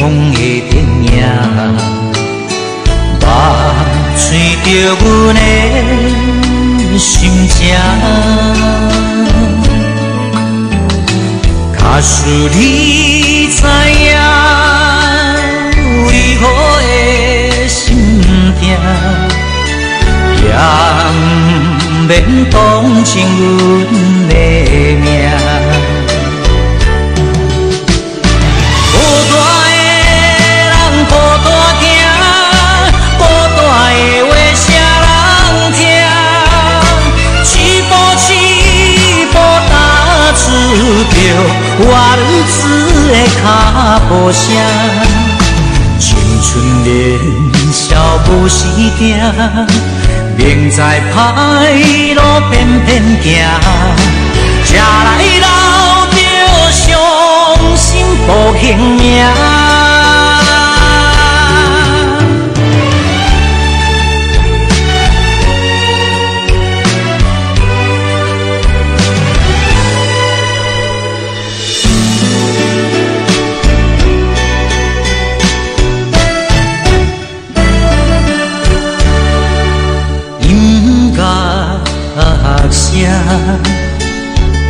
[0.00, 0.38] 风的
[0.70, 1.12] 电影，
[3.20, 3.28] 望
[4.16, 4.18] 吹
[4.64, 5.38] 着阮的
[6.98, 7.54] 心情。
[11.78, 12.08] 假使
[12.54, 12.58] 你
[13.48, 13.60] 知
[14.00, 14.08] 影，
[16.06, 16.08] 为
[16.40, 16.42] 何
[16.80, 17.78] 的心
[18.58, 18.60] 痛，
[20.42, 20.48] 也
[22.08, 22.10] 不免
[22.50, 23.84] 同情阮
[24.30, 24.32] 的
[25.02, 25.29] 命。
[41.82, 41.86] 我
[42.18, 42.58] 如此
[43.10, 43.42] 的脚
[44.06, 44.44] 步声，
[45.98, 46.06] 青
[46.42, 46.48] 春
[46.84, 46.88] 年
[47.72, 47.80] 少
[48.28, 48.58] 无时
[48.98, 49.16] 定，
[50.36, 50.38] 明
[50.70, 50.82] 知歹
[52.14, 52.20] 路
[52.50, 52.52] 偏
[52.84, 52.88] 偏
[53.22, 53.24] 行，
[54.66, 54.78] 吃来
[55.40, 55.46] 留
[56.12, 56.16] 着
[56.70, 56.78] 伤
[58.28, 58.66] 报性
[58.96, 59.79] 命。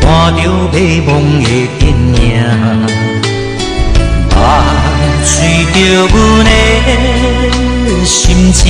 [0.02, 0.42] 看着
[0.72, 1.08] 美梦
[1.42, 1.46] 的
[1.78, 2.20] 电影，
[4.34, 4.38] 梦
[5.24, 5.32] 随
[5.72, 5.76] 着
[6.12, 6.48] 阮的
[8.04, 8.62] 心情。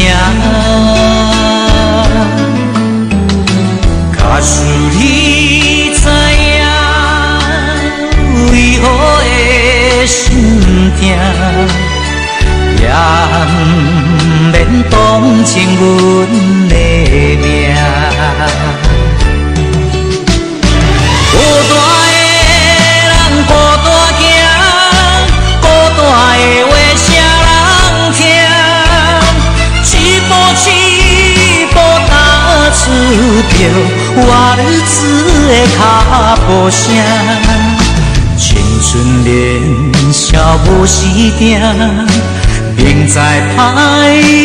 [4.17, 4.51] 假使
[4.93, 5.99] 你知
[6.39, 6.49] 影，
[8.53, 8.83] 为何
[9.17, 10.19] 会心
[11.01, 11.01] 痛，
[12.79, 12.83] 也
[13.43, 14.55] 不免
[14.89, 14.93] 同
[15.45, 15.83] 情阮
[16.69, 16.75] 的
[33.43, 34.21] 我
[34.59, 34.97] 日子
[35.49, 35.79] 的脚
[36.47, 36.83] 步声，
[38.37, 38.49] 青
[38.83, 38.89] 春
[39.25, 39.31] 年
[40.13, 41.07] 少无时
[41.39, 41.59] 定，
[42.77, 43.19] 明知歹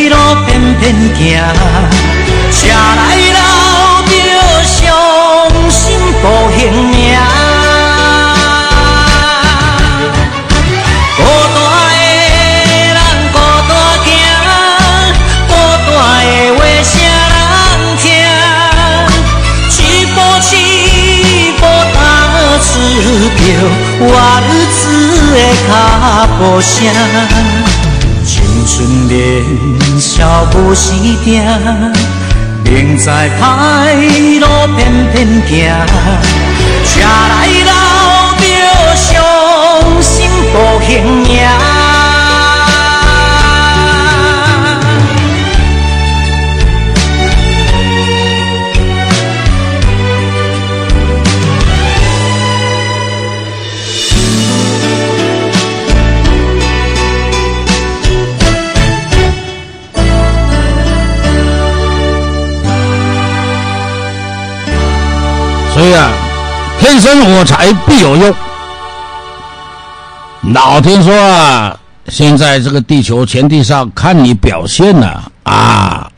[0.10, 0.14] 路
[0.46, 0.84] 偏偏
[1.14, 1.20] 行，
[2.52, 3.00] 车来
[3.34, 3.38] 老
[4.04, 4.14] 着
[4.64, 4.74] 伤
[5.70, 5.80] 心
[6.22, 6.24] 步
[6.58, 7.35] 行命。
[24.08, 24.14] 我
[24.47, 24.82] 日子
[25.34, 25.38] 的
[25.68, 25.70] 脚
[26.38, 26.74] 步声，
[28.24, 28.34] 青
[28.68, 28.74] 春
[29.08, 29.14] 年
[29.99, 30.91] 少无时
[31.24, 31.43] 定，
[32.64, 33.12] 明知歹
[34.39, 34.45] 路
[34.76, 34.80] 偏
[35.12, 35.16] 偏
[35.47, 35.49] 行，
[36.86, 37.34] 车来
[37.66, 37.70] 老
[38.38, 38.43] 着
[38.95, 39.03] 伤
[40.01, 40.89] 心步行
[41.26, 41.75] 影。
[65.86, 66.10] 对呀，
[66.80, 68.34] 天生我材必有用。
[70.52, 76.10] 老听说啊，现在这个地球前地上看你表现了啊，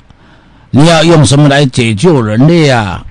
[0.71, 3.03] 你要用什么来解救人类呀？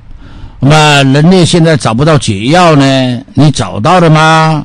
[0.59, 3.21] 那人类现在找不到解药呢？
[3.35, 4.65] 你找到了吗？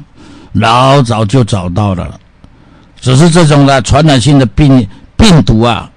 [0.54, 2.18] 老早就找到了，
[3.02, 4.88] 只是这种的传染性的病
[5.18, 5.90] 病毒啊，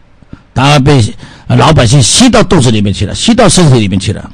[0.52, 1.00] 当然被
[1.46, 4.28] 老百姓吸到肚子里面去了，吸到身体里面去了。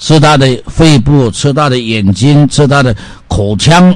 [0.00, 2.96] 吃他的肺部，吃他的眼睛，吃他的
[3.28, 3.94] 口腔，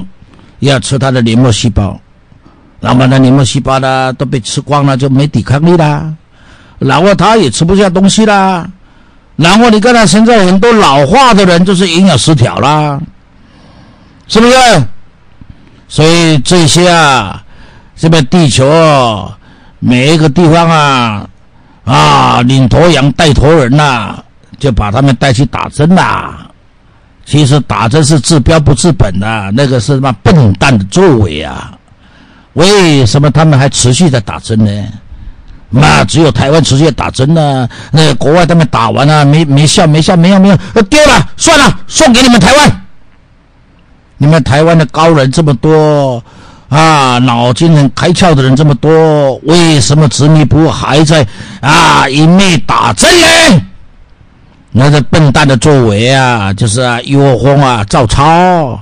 [0.59, 1.99] 要吃他的黏膜细胞。
[2.79, 6.13] 那么呢黏膜细胞呢，都被吃光了，就没抵抗力啦。
[6.77, 8.69] 然后他也吃不下东西啦。
[9.35, 13.01] 然后你看他现在很多老化的人，就是营养失调啦，
[14.27, 14.53] 是不是？
[15.87, 17.43] 所以这些啊，
[17.95, 19.31] 这边地球
[19.79, 21.27] 每一个地方啊，
[21.83, 24.19] 啊，领头羊带头人呐。
[24.59, 26.47] 就把他们带去打针啦。
[27.25, 31.71] 其实打针是治标不治本的，那个是什么笨蛋的作为啊？
[32.53, 34.71] 为什么他们还持续在打针呢？
[35.69, 37.67] 那只有台湾持续打针呢？
[37.91, 42.81] 那国外他们打完了没没效没效没有没有，丢了算了，送给你们台湾。
[44.17, 46.23] 你们台湾的高人这么多
[46.69, 51.27] 啊，脑筋很开窍的人这么多，为什么执迷不悟还在
[51.59, 53.61] 啊一昧打针呢？
[54.77, 58.77] 那个笨蛋的作为啊，就是啊，一窝蜂啊，照抄。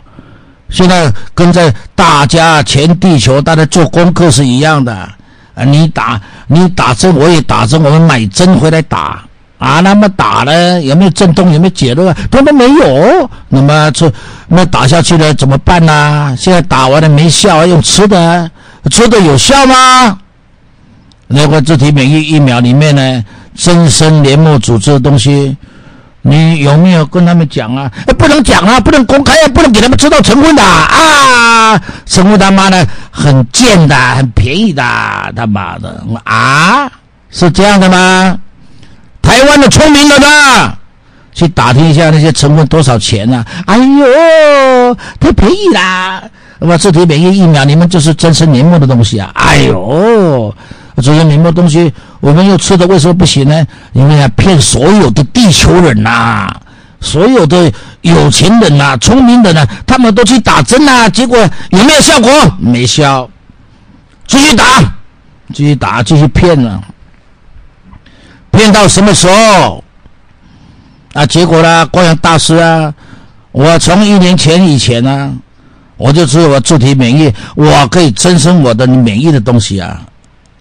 [0.67, 5.63] 现在跟在大家全地球大家做功课是一样的啊。
[5.63, 9.23] 你打你打针，我也打针，我们买针回来打
[9.59, 9.81] 啊。
[9.81, 11.53] 那么打呢，有没有震动？
[11.53, 12.11] 有没有解热？
[12.31, 13.29] 他们没有。
[13.49, 14.11] 那么这
[14.47, 16.35] 那打下去了怎么办呢？
[16.35, 18.49] 现在打完了没效，用吃的，
[18.89, 20.17] 吃的有效吗？
[21.27, 23.23] 那个自体免疫疫苗里面呢，
[23.55, 25.55] 增生黏膜组织的东西。
[26.25, 27.91] 你有没有跟他们讲啊？
[28.17, 31.79] 不能讲啊，不能公开啊，不能给他们知道成分的啊！
[32.05, 34.81] 成分他妈的很贱的，很便宜的，
[35.35, 36.89] 他妈的啊！
[37.29, 38.37] 是这样的吗？
[39.21, 40.73] 台湾的聪明人呢？
[41.33, 43.43] 去打听一下那些成分多少钱呢？
[43.65, 46.23] 哎呦，太便宜啦！
[46.59, 49.29] 那么这体免疫疫苗，你们就是增生黏膜的东西啊！
[49.33, 50.55] 哎呦！
[51.01, 53.65] 这些黏膜东西，我们又吃的为什么不行呢？
[53.93, 56.53] 因为要骗所有的地球人呐！
[57.01, 57.71] 所有的
[58.01, 61.37] 有钱人呐、聪明人呐，他们都去打针啊，结果
[61.71, 62.31] 有没有效果？
[62.59, 63.29] 没效，
[64.25, 64.63] 继续打，
[65.53, 66.81] 继续打，继续骗啊，
[68.51, 69.83] 骗到什么时候？
[71.13, 72.93] 啊，结果呢，光阳大师啊，
[73.51, 75.33] 我从一年前以前呢，
[75.97, 79.99] 我就知道我自体免疫，我可以增生我的免疫的东西啊。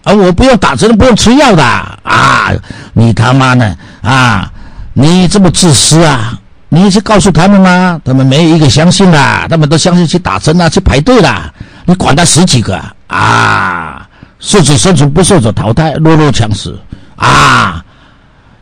[0.03, 2.51] 啊，我不用打针，不用吃药的啊！
[2.93, 4.51] 你他妈的啊！
[4.93, 6.37] 你这么自私啊！
[6.69, 7.99] 你去告诉他们吗？
[8.03, 11.51] 他们没有一个相信的，他们都相信去打针啊，去排队啦。
[11.85, 14.07] 你管他十几个啊！
[14.39, 16.77] 适者生存，不适者淘汰，弱肉强食
[17.15, 17.83] 啊！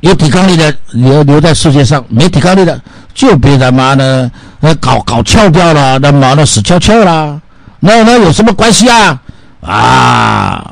[0.01, 2.79] 有抵抗力的留留在世界上，没抵抗力的
[3.13, 4.29] 就别他妈的
[4.59, 7.39] 那搞搞翘掉了，那妈的死翘翘了。
[7.79, 9.21] 那那有什么关系啊？
[9.61, 10.70] 啊！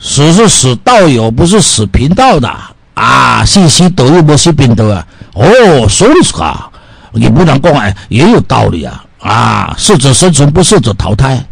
[0.00, 2.50] 死是死道友，不是死贫道的
[2.94, 3.44] 啊！
[3.44, 5.06] 信息都有不是贫道啊！
[5.34, 6.70] 哦，所以说啊，
[7.12, 9.04] 你不能讲哎，也有道理啊！
[9.20, 11.44] 啊，适者生存，不适者淘汰。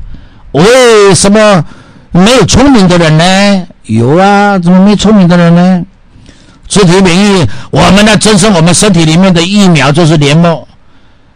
[0.53, 1.63] 为什么
[2.11, 3.67] 没有聪明的人呢？
[3.83, 5.85] 有啊，怎么没聪明的人呢？
[6.67, 10.67] 自体免疫，我们的增生我们身体里面的疫苗就是黏膜，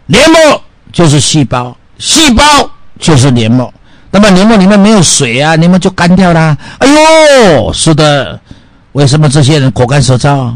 [0.06, 2.42] 黏膜就是细胞，细胞
[2.98, 3.72] 就是黏膜。
[4.12, 6.56] 那么黏膜里面没有水啊，黏膜就干掉啦。
[6.78, 6.86] 哎
[7.56, 8.38] 呦，是的，
[8.92, 10.54] 为什么这些人口干舌燥？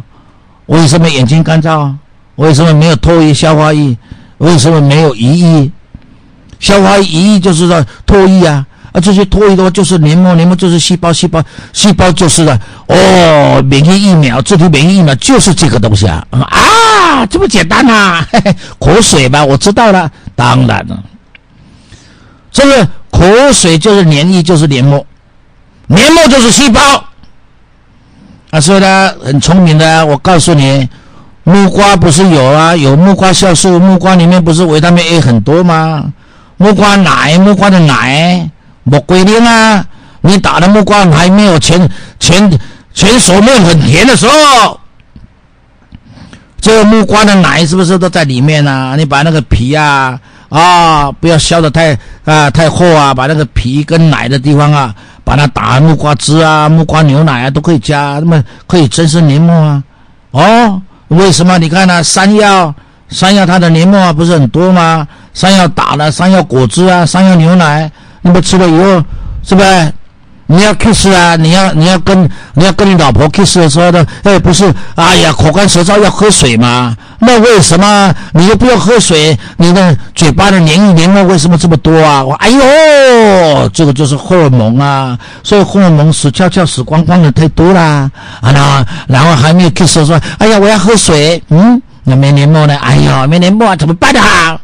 [0.66, 1.90] 为什么眼睛干燥？
[2.36, 3.96] 为什么没有唾液消化液？
[4.38, 5.70] 为什么没有胰液？
[6.60, 11.42] 消化液胰液就是说唾液啊，啊，这些唾液的话就是黏膜，黏膜就是细胞，细胞，
[11.72, 12.60] 细胞就是的。
[12.88, 16.22] 哦，免疫疫苗，自体免疫疫苗就是这个东西啊！
[16.30, 18.22] 啊，这么简单呐？
[18.78, 21.02] 口水吧，我知道了，当然了，
[22.56, 22.88] 这个。
[23.08, 25.06] 口水就是黏液，就是黏膜，
[25.86, 26.80] 黏膜就是细胞
[28.50, 28.60] 啊！
[28.60, 30.86] 所以呢，很聪明的，我告诉你，
[31.44, 32.76] 木瓜不是有啊？
[32.76, 36.12] 有木瓜酵素，木瓜里面不是维他命 A 很多吗？
[36.58, 38.50] 木瓜奶，木瓜的奶，
[38.82, 39.82] 木龟灵啊！
[40.20, 41.88] 你打的木瓜还没有前
[42.20, 42.58] 前
[42.92, 44.78] 前手面很甜的时候，
[46.60, 48.94] 这个木瓜的奶是不是都在里面呢？
[48.98, 50.20] 你把那个皮啊。
[50.58, 59.82] 啊，不要削的太啊太厚啊，把那个皮跟奶的地方啊，把它打木瓜汁啊、木瓜牛奶啊都可以加，那么可以增生黏膜啊。
[60.30, 61.58] 哦，为什么？
[61.58, 62.02] 你看呢？
[62.02, 62.74] 山药，
[63.10, 65.06] 山药它的黏膜啊不是很多吗？
[65.34, 67.90] 山药打了，山药果汁啊，山药牛奶，
[68.22, 69.04] 那么吃了以后，
[69.42, 69.92] 是不是？
[70.48, 76.96] 你要 kiss 啊，你要你要跟你要跟你老婆 kiss 的时候呢，哎，不是，哎呀，口干舌燥要喝水吗？
[77.18, 79.36] 那为什么你又不要喝水？
[79.56, 82.22] 你的嘴巴的黏黏膜为什么这么多啊？
[82.22, 88.08] 我哎呦，这个就是荷尔蒙啊，所以荷尔蒙死翘翘死光光的太多啦
[88.40, 88.52] 啊！
[88.52, 92.76] 那然后还没有 kiss 说，哎呀，我要喝水，嗯，那没黏膜呢？
[92.76, 94.56] 哎呀，没黏膜怎么办啊？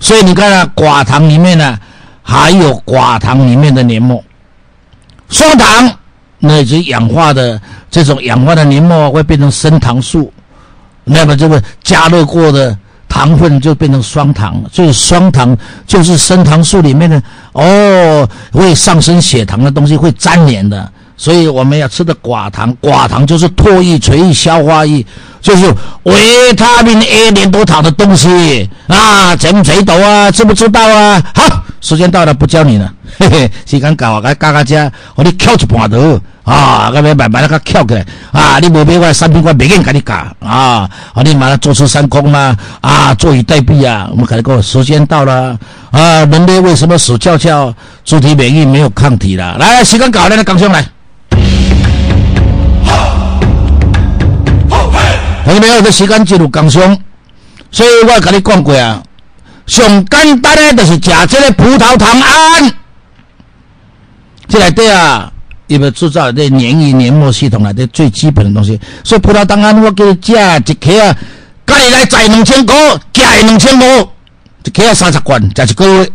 [0.00, 1.76] 所以你看啊，寡糖里面呢，
[2.22, 4.22] 还有寡糖里面的黏膜。
[5.28, 5.98] 双糖，
[6.38, 7.60] 那些氧化的
[7.90, 10.32] 这种氧化的黏膜会变成升糖素，
[11.04, 12.76] 那么这个加热过的
[13.08, 15.56] 糖分就变成双糖，所以双糖
[15.86, 17.22] 就是升糖素里面的
[17.52, 25.04] 哦，会上升血糖的东西会粘连的，所以我们要吃的寡糖，寡糖就是唾液、垂液、消化液，
[25.40, 30.30] 就是维他命 A 连多糖的东西啊，知不知道啊？
[30.30, 31.22] 知不知道啊？
[31.34, 31.62] 好。
[31.78, 32.92] 时间到了，不教你了。
[33.18, 38.58] 嘿嘿，时间到，该加加加，我你翘一半头啊，该慢慢那个翘起来啊！
[38.58, 40.88] 你无买我三品我没人给你教啊！
[41.14, 44.08] 啊，你马上坐吃山空啦啊，坐以待毙啊！
[44.10, 45.56] 我们跟你讲，时间到了
[45.92, 46.24] 啊！
[46.24, 47.72] 人类为什么死翘翘？
[48.04, 49.56] 主体免疫没有抗体了。
[49.58, 50.84] 来，时间搞来，刚兄来。
[55.46, 57.00] 朋友们，这时间进入刚兄，
[57.70, 59.00] 所以我跟你讲过啊。
[59.64, 62.72] 上简单的就是食这个葡萄糖胺，
[64.48, 65.32] 这来对啊，
[65.68, 68.80] 因为制造这黏液黏膜系统来的最基本的东西。
[69.04, 71.16] 所以葡萄糖胺我给你食一克啊，
[71.64, 72.76] 家里来赚两千块，
[73.12, 74.08] 加两千五，
[74.64, 76.10] 一克三十罐，食一个月。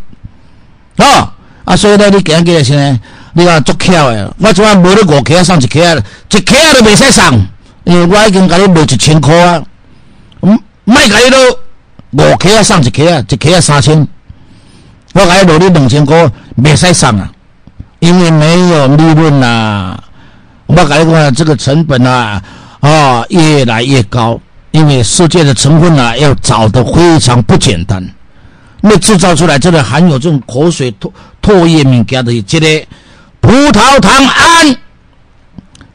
[0.98, 1.32] 哦，
[1.64, 3.00] 啊，所以呢，你今日先，
[3.32, 5.96] 你讲足巧的，我怎啊买了五克送一克啊，
[6.30, 7.46] 一克都未使送，
[7.84, 9.62] 因为我已经给你卖一千块啊，
[10.84, 11.36] 卖给你都。
[12.12, 14.06] 五克啊，送一克啊，一克啊三千，
[15.14, 17.32] 我还落你两千块，未使送啊，
[18.00, 19.98] 因为没有利润呐。
[20.66, 22.42] 我讲讲这个成本啊，
[22.80, 24.38] 啊越来越高，
[24.72, 28.06] 因为世界的成分啊要找的非常不简单。
[28.82, 31.10] 那制造出来这个含有这种口水唾
[31.40, 32.86] 唾液物件的这个
[33.40, 34.76] 葡萄糖胺，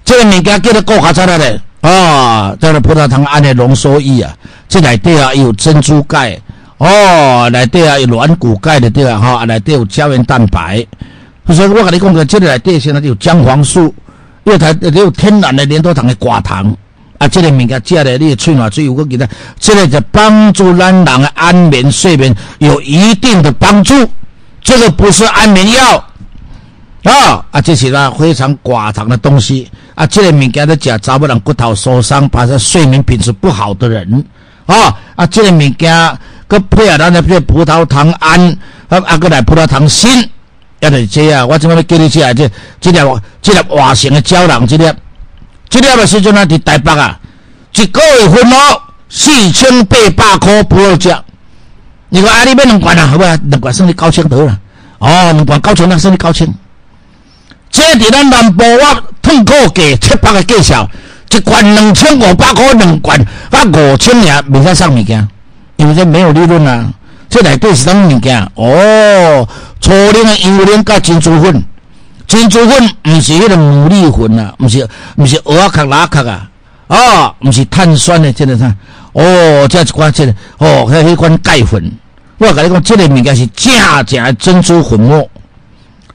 [0.03, 4.33] 这个物件叫做高卡出来的啊，这个葡萄糖胺的浓缩液啊。
[4.67, 6.37] 这内底啊有珍珠钙，
[6.77, 10.85] 哦，内底啊有软骨钙的对啊，哈，内底有胶原蛋白。
[11.53, 13.93] 所以我跟你讲个，这个内底现在有姜黄素，
[14.43, 16.75] 因为它有天然的莲多糖的寡糖，
[17.19, 19.25] 啊，这个物件食咧，你的喙暖最有个给它，
[19.57, 23.93] 这个就帮助咱人的安眠睡眠有一定的帮助。
[24.61, 26.03] 这个不是安眠药。
[27.03, 30.05] 啊啊，这是啦非常寡糖的东西啊！
[30.07, 34.25] 这个物件在食，查某人骨头受伤，把这睡眠品质不好的人
[34.65, 36.17] 啊啊，这个物件
[36.47, 38.49] 搁配合咱的这葡萄糖胺
[38.89, 40.09] 啊啊，搁来葡萄糖锌，
[40.81, 41.45] 要得这啊！
[41.45, 42.33] 我怎么要叫你吃啊？
[42.33, 42.49] 这
[42.81, 42.99] 这粒
[43.41, 44.91] 这粒外形的胶囊，这粒
[45.69, 47.17] 这粒的时阵啊，伫台北啊，
[47.75, 51.23] 一个月份哦，四千八百块不二价。
[52.09, 53.07] 你讲啊，你要两罐啊？
[53.07, 53.23] 好不？
[53.23, 54.59] 两罐算你九千得了。
[54.99, 56.53] 哦，两罐九千，那算你九千。
[57.77, 60.89] 这伫咱南部我痛苦价七百个介绍，
[61.29, 63.21] 一罐两千五百块，两罐
[63.51, 65.27] 啊五千也未使送物件，
[65.75, 66.91] 因为这没有利润啊。
[67.29, 68.41] 这内底是啥物件？
[68.55, 69.47] 哦，
[69.79, 71.63] 初龄的油莲加珍珠粉，
[72.25, 76.49] 珍珠粉毋是迄个牡蛎粉啊，毋是毋是蚵壳拉壳啊，
[76.87, 78.73] 啊，毋是碳酸的，这个啥？
[79.13, 81.91] 哦，这一罐这个哦，还有迄款钙粉。
[82.39, 83.71] 我甲你讲，这个物件是正
[84.07, 85.29] 正的珍珠粉末，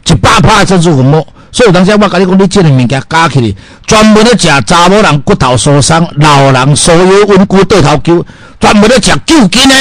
[0.08, 1.24] 一百帕珍珠粉末。
[1.52, 3.54] 所以当时我甲你讲，你这个物件加起来，
[3.86, 8.24] 专门咧食查某人骨头受伤、老人所有稳固对头灸，
[8.58, 9.74] 专门咧食旧筋的，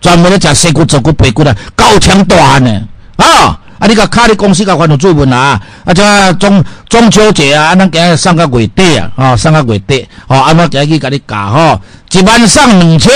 [0.00, 2.70] 专门咧食膝骨、坐骨、白骨的，高强大汉的
[3.16, 3.58] 啊！
[3.78, 5.60] 啊，你甲卡你公司甲发到最稳啊！
[5.84, 11.80] 啊，像中中秋节啊，咱今日送到月底啊，哦，送到月底，哦，安怎今日去甲你教吼？
[12.10, 13.12] 一万送两千，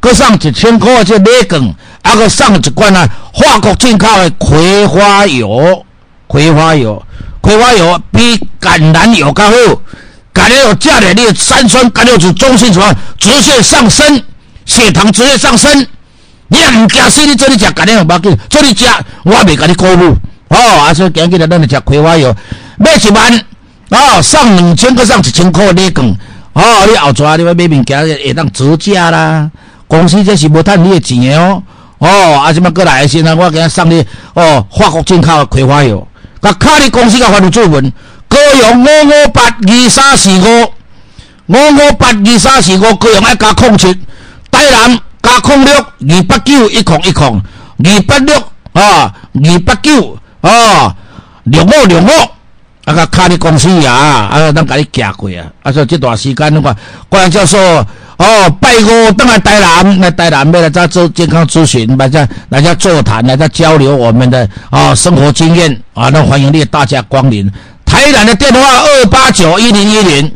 [0.00, 1.62] 搁送一千块这礼券，
[2.02, 5.84] 啊，搁送一罐啊，法国进口的葵花油，
[6.30, 7.02] 葵花油。
[7.40, 9.56] 葵花油比橄榄油较好，
[10.32, 14.22] 橄榄油加了你的三酸甘油酯中性脂肪直线上升，
[14.64, 15.84] 血糖直线上升。
[16.46, 18.84] 你也唔惊死，你做你食橄榄油要紧，做你食
[19.24, 20.16] 我未甲你鼓舞。
[20.48, 22.32] 哦，啊，所以今日咱就食葵花油，
[22.78, 23.44] 买一万，
[23.88, 26.16] 哦，送两千个，送一千块礼券。
[26.52, 29.50] 哦，你后抓你要买物件会当折价啦。
[29.88, 31.60] 公司这是无赚你的钱的哦。
[31.98, 33.34] 哦，啊，什么过来先啊？
[33.34, 34.04] 我给他送你
[34.34, 36.06] 哦，法国进口的葵花油。
[36.40, 37.92] 甲卡里公司甲发出作文，
[38.28, 40.64] 高用五五八二三四五，
[41.46, 43.92] 五五八二三四五，高用爱加空七，
[44.50, 47.42] 台南加空六二八九一空一空，
[47.84, 48.36] 二八六
[48.72, 50.94] 啊，二八九啊，
[51.44, 52.08] 六五六五，
[52.84, 56.74] 啊甲卡利公司啊，啊咱甲你寄过啊，啊说这段时间的话，
[57.08, 57.58] 关教授。
[58.20, 67.50] 哦，拜五登来台南，来台南要来再做健康咨询，来再来再座谈，来再交流我们的啊生活经验啊，那欢迎你大家光临。
[67.86, 70.30] 台南的电话二八九一零一零，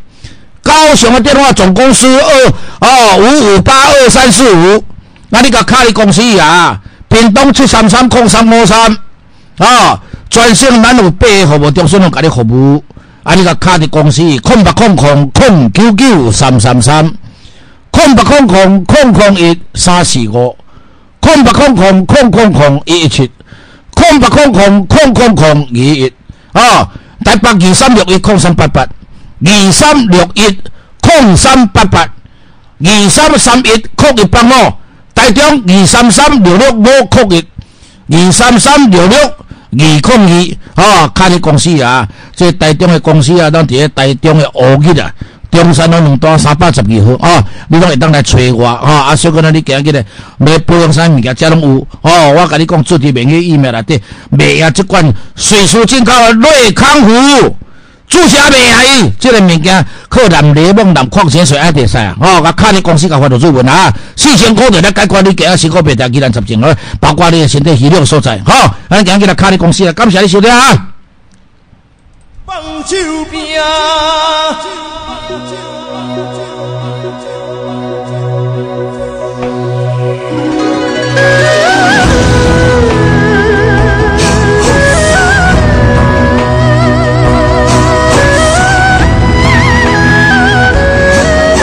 [0.63, 4.83] 高雄的电话总公司二哦五五八二三四五，
[5.29, 6.81] 那你个卡的公司啊，
[7.11, 8.97] 屏东七三三空三五三
[9.59, 12.83] 啊，专线南五八服务中心拢给你服务，
[13.25, 17.13] 啊你个卡的公司空八空空空九九三三三。
[17.95, 20.57] 空八空空空空一三四五，
[21.21, 23.31] 空八空空空空空一一七，
[23.95, 26.13] 空八空空空空空二一
[26.53, 26.91] 啊！
[27.25, 30.59] 台北二三六一空三八八，二三六一
[31.01, 32.01] 空三八八，
[32.81, 34.73] 二三三一空一八五，
[35.15, 37.47] 台中二三三六六五空一，
[38.13, 41.09] 二三三六六二空二啊！
[41.15, 45.15] 看你公司啊，这台中的公司啊，咱伫咧台中的乌日啊。
[45.63, 48.93] 中山路两段三百十二号啊，你拢会当来找我啊！
[49.09, 50.05] 啊，小哥呢，你今日咧
[50.39, 52.35] 买保养衫物件，遮拢有哦。
[52.37, 57.57] 我甲你讲，做伫免去疫苗内底买啊，即款水素进口的瑞康福，
[58.09, 62.15] 注射买啊伊，即个物件靠南柠檬、南矿泉水爱得使啊！
[62.21, 68.41] 哦，我卡你公司甲发到做文啊，四千块就来解决你今日辛苦白条几难十件哦，包括你的身体虚弱所在。
[68.45, 70.89] 好，咱今日来卡你公司啊，感谢你收听啊！
[72.47, 72.97] 放手
[73.31, 73.63] 边。
[75.27, 75.74] Oh.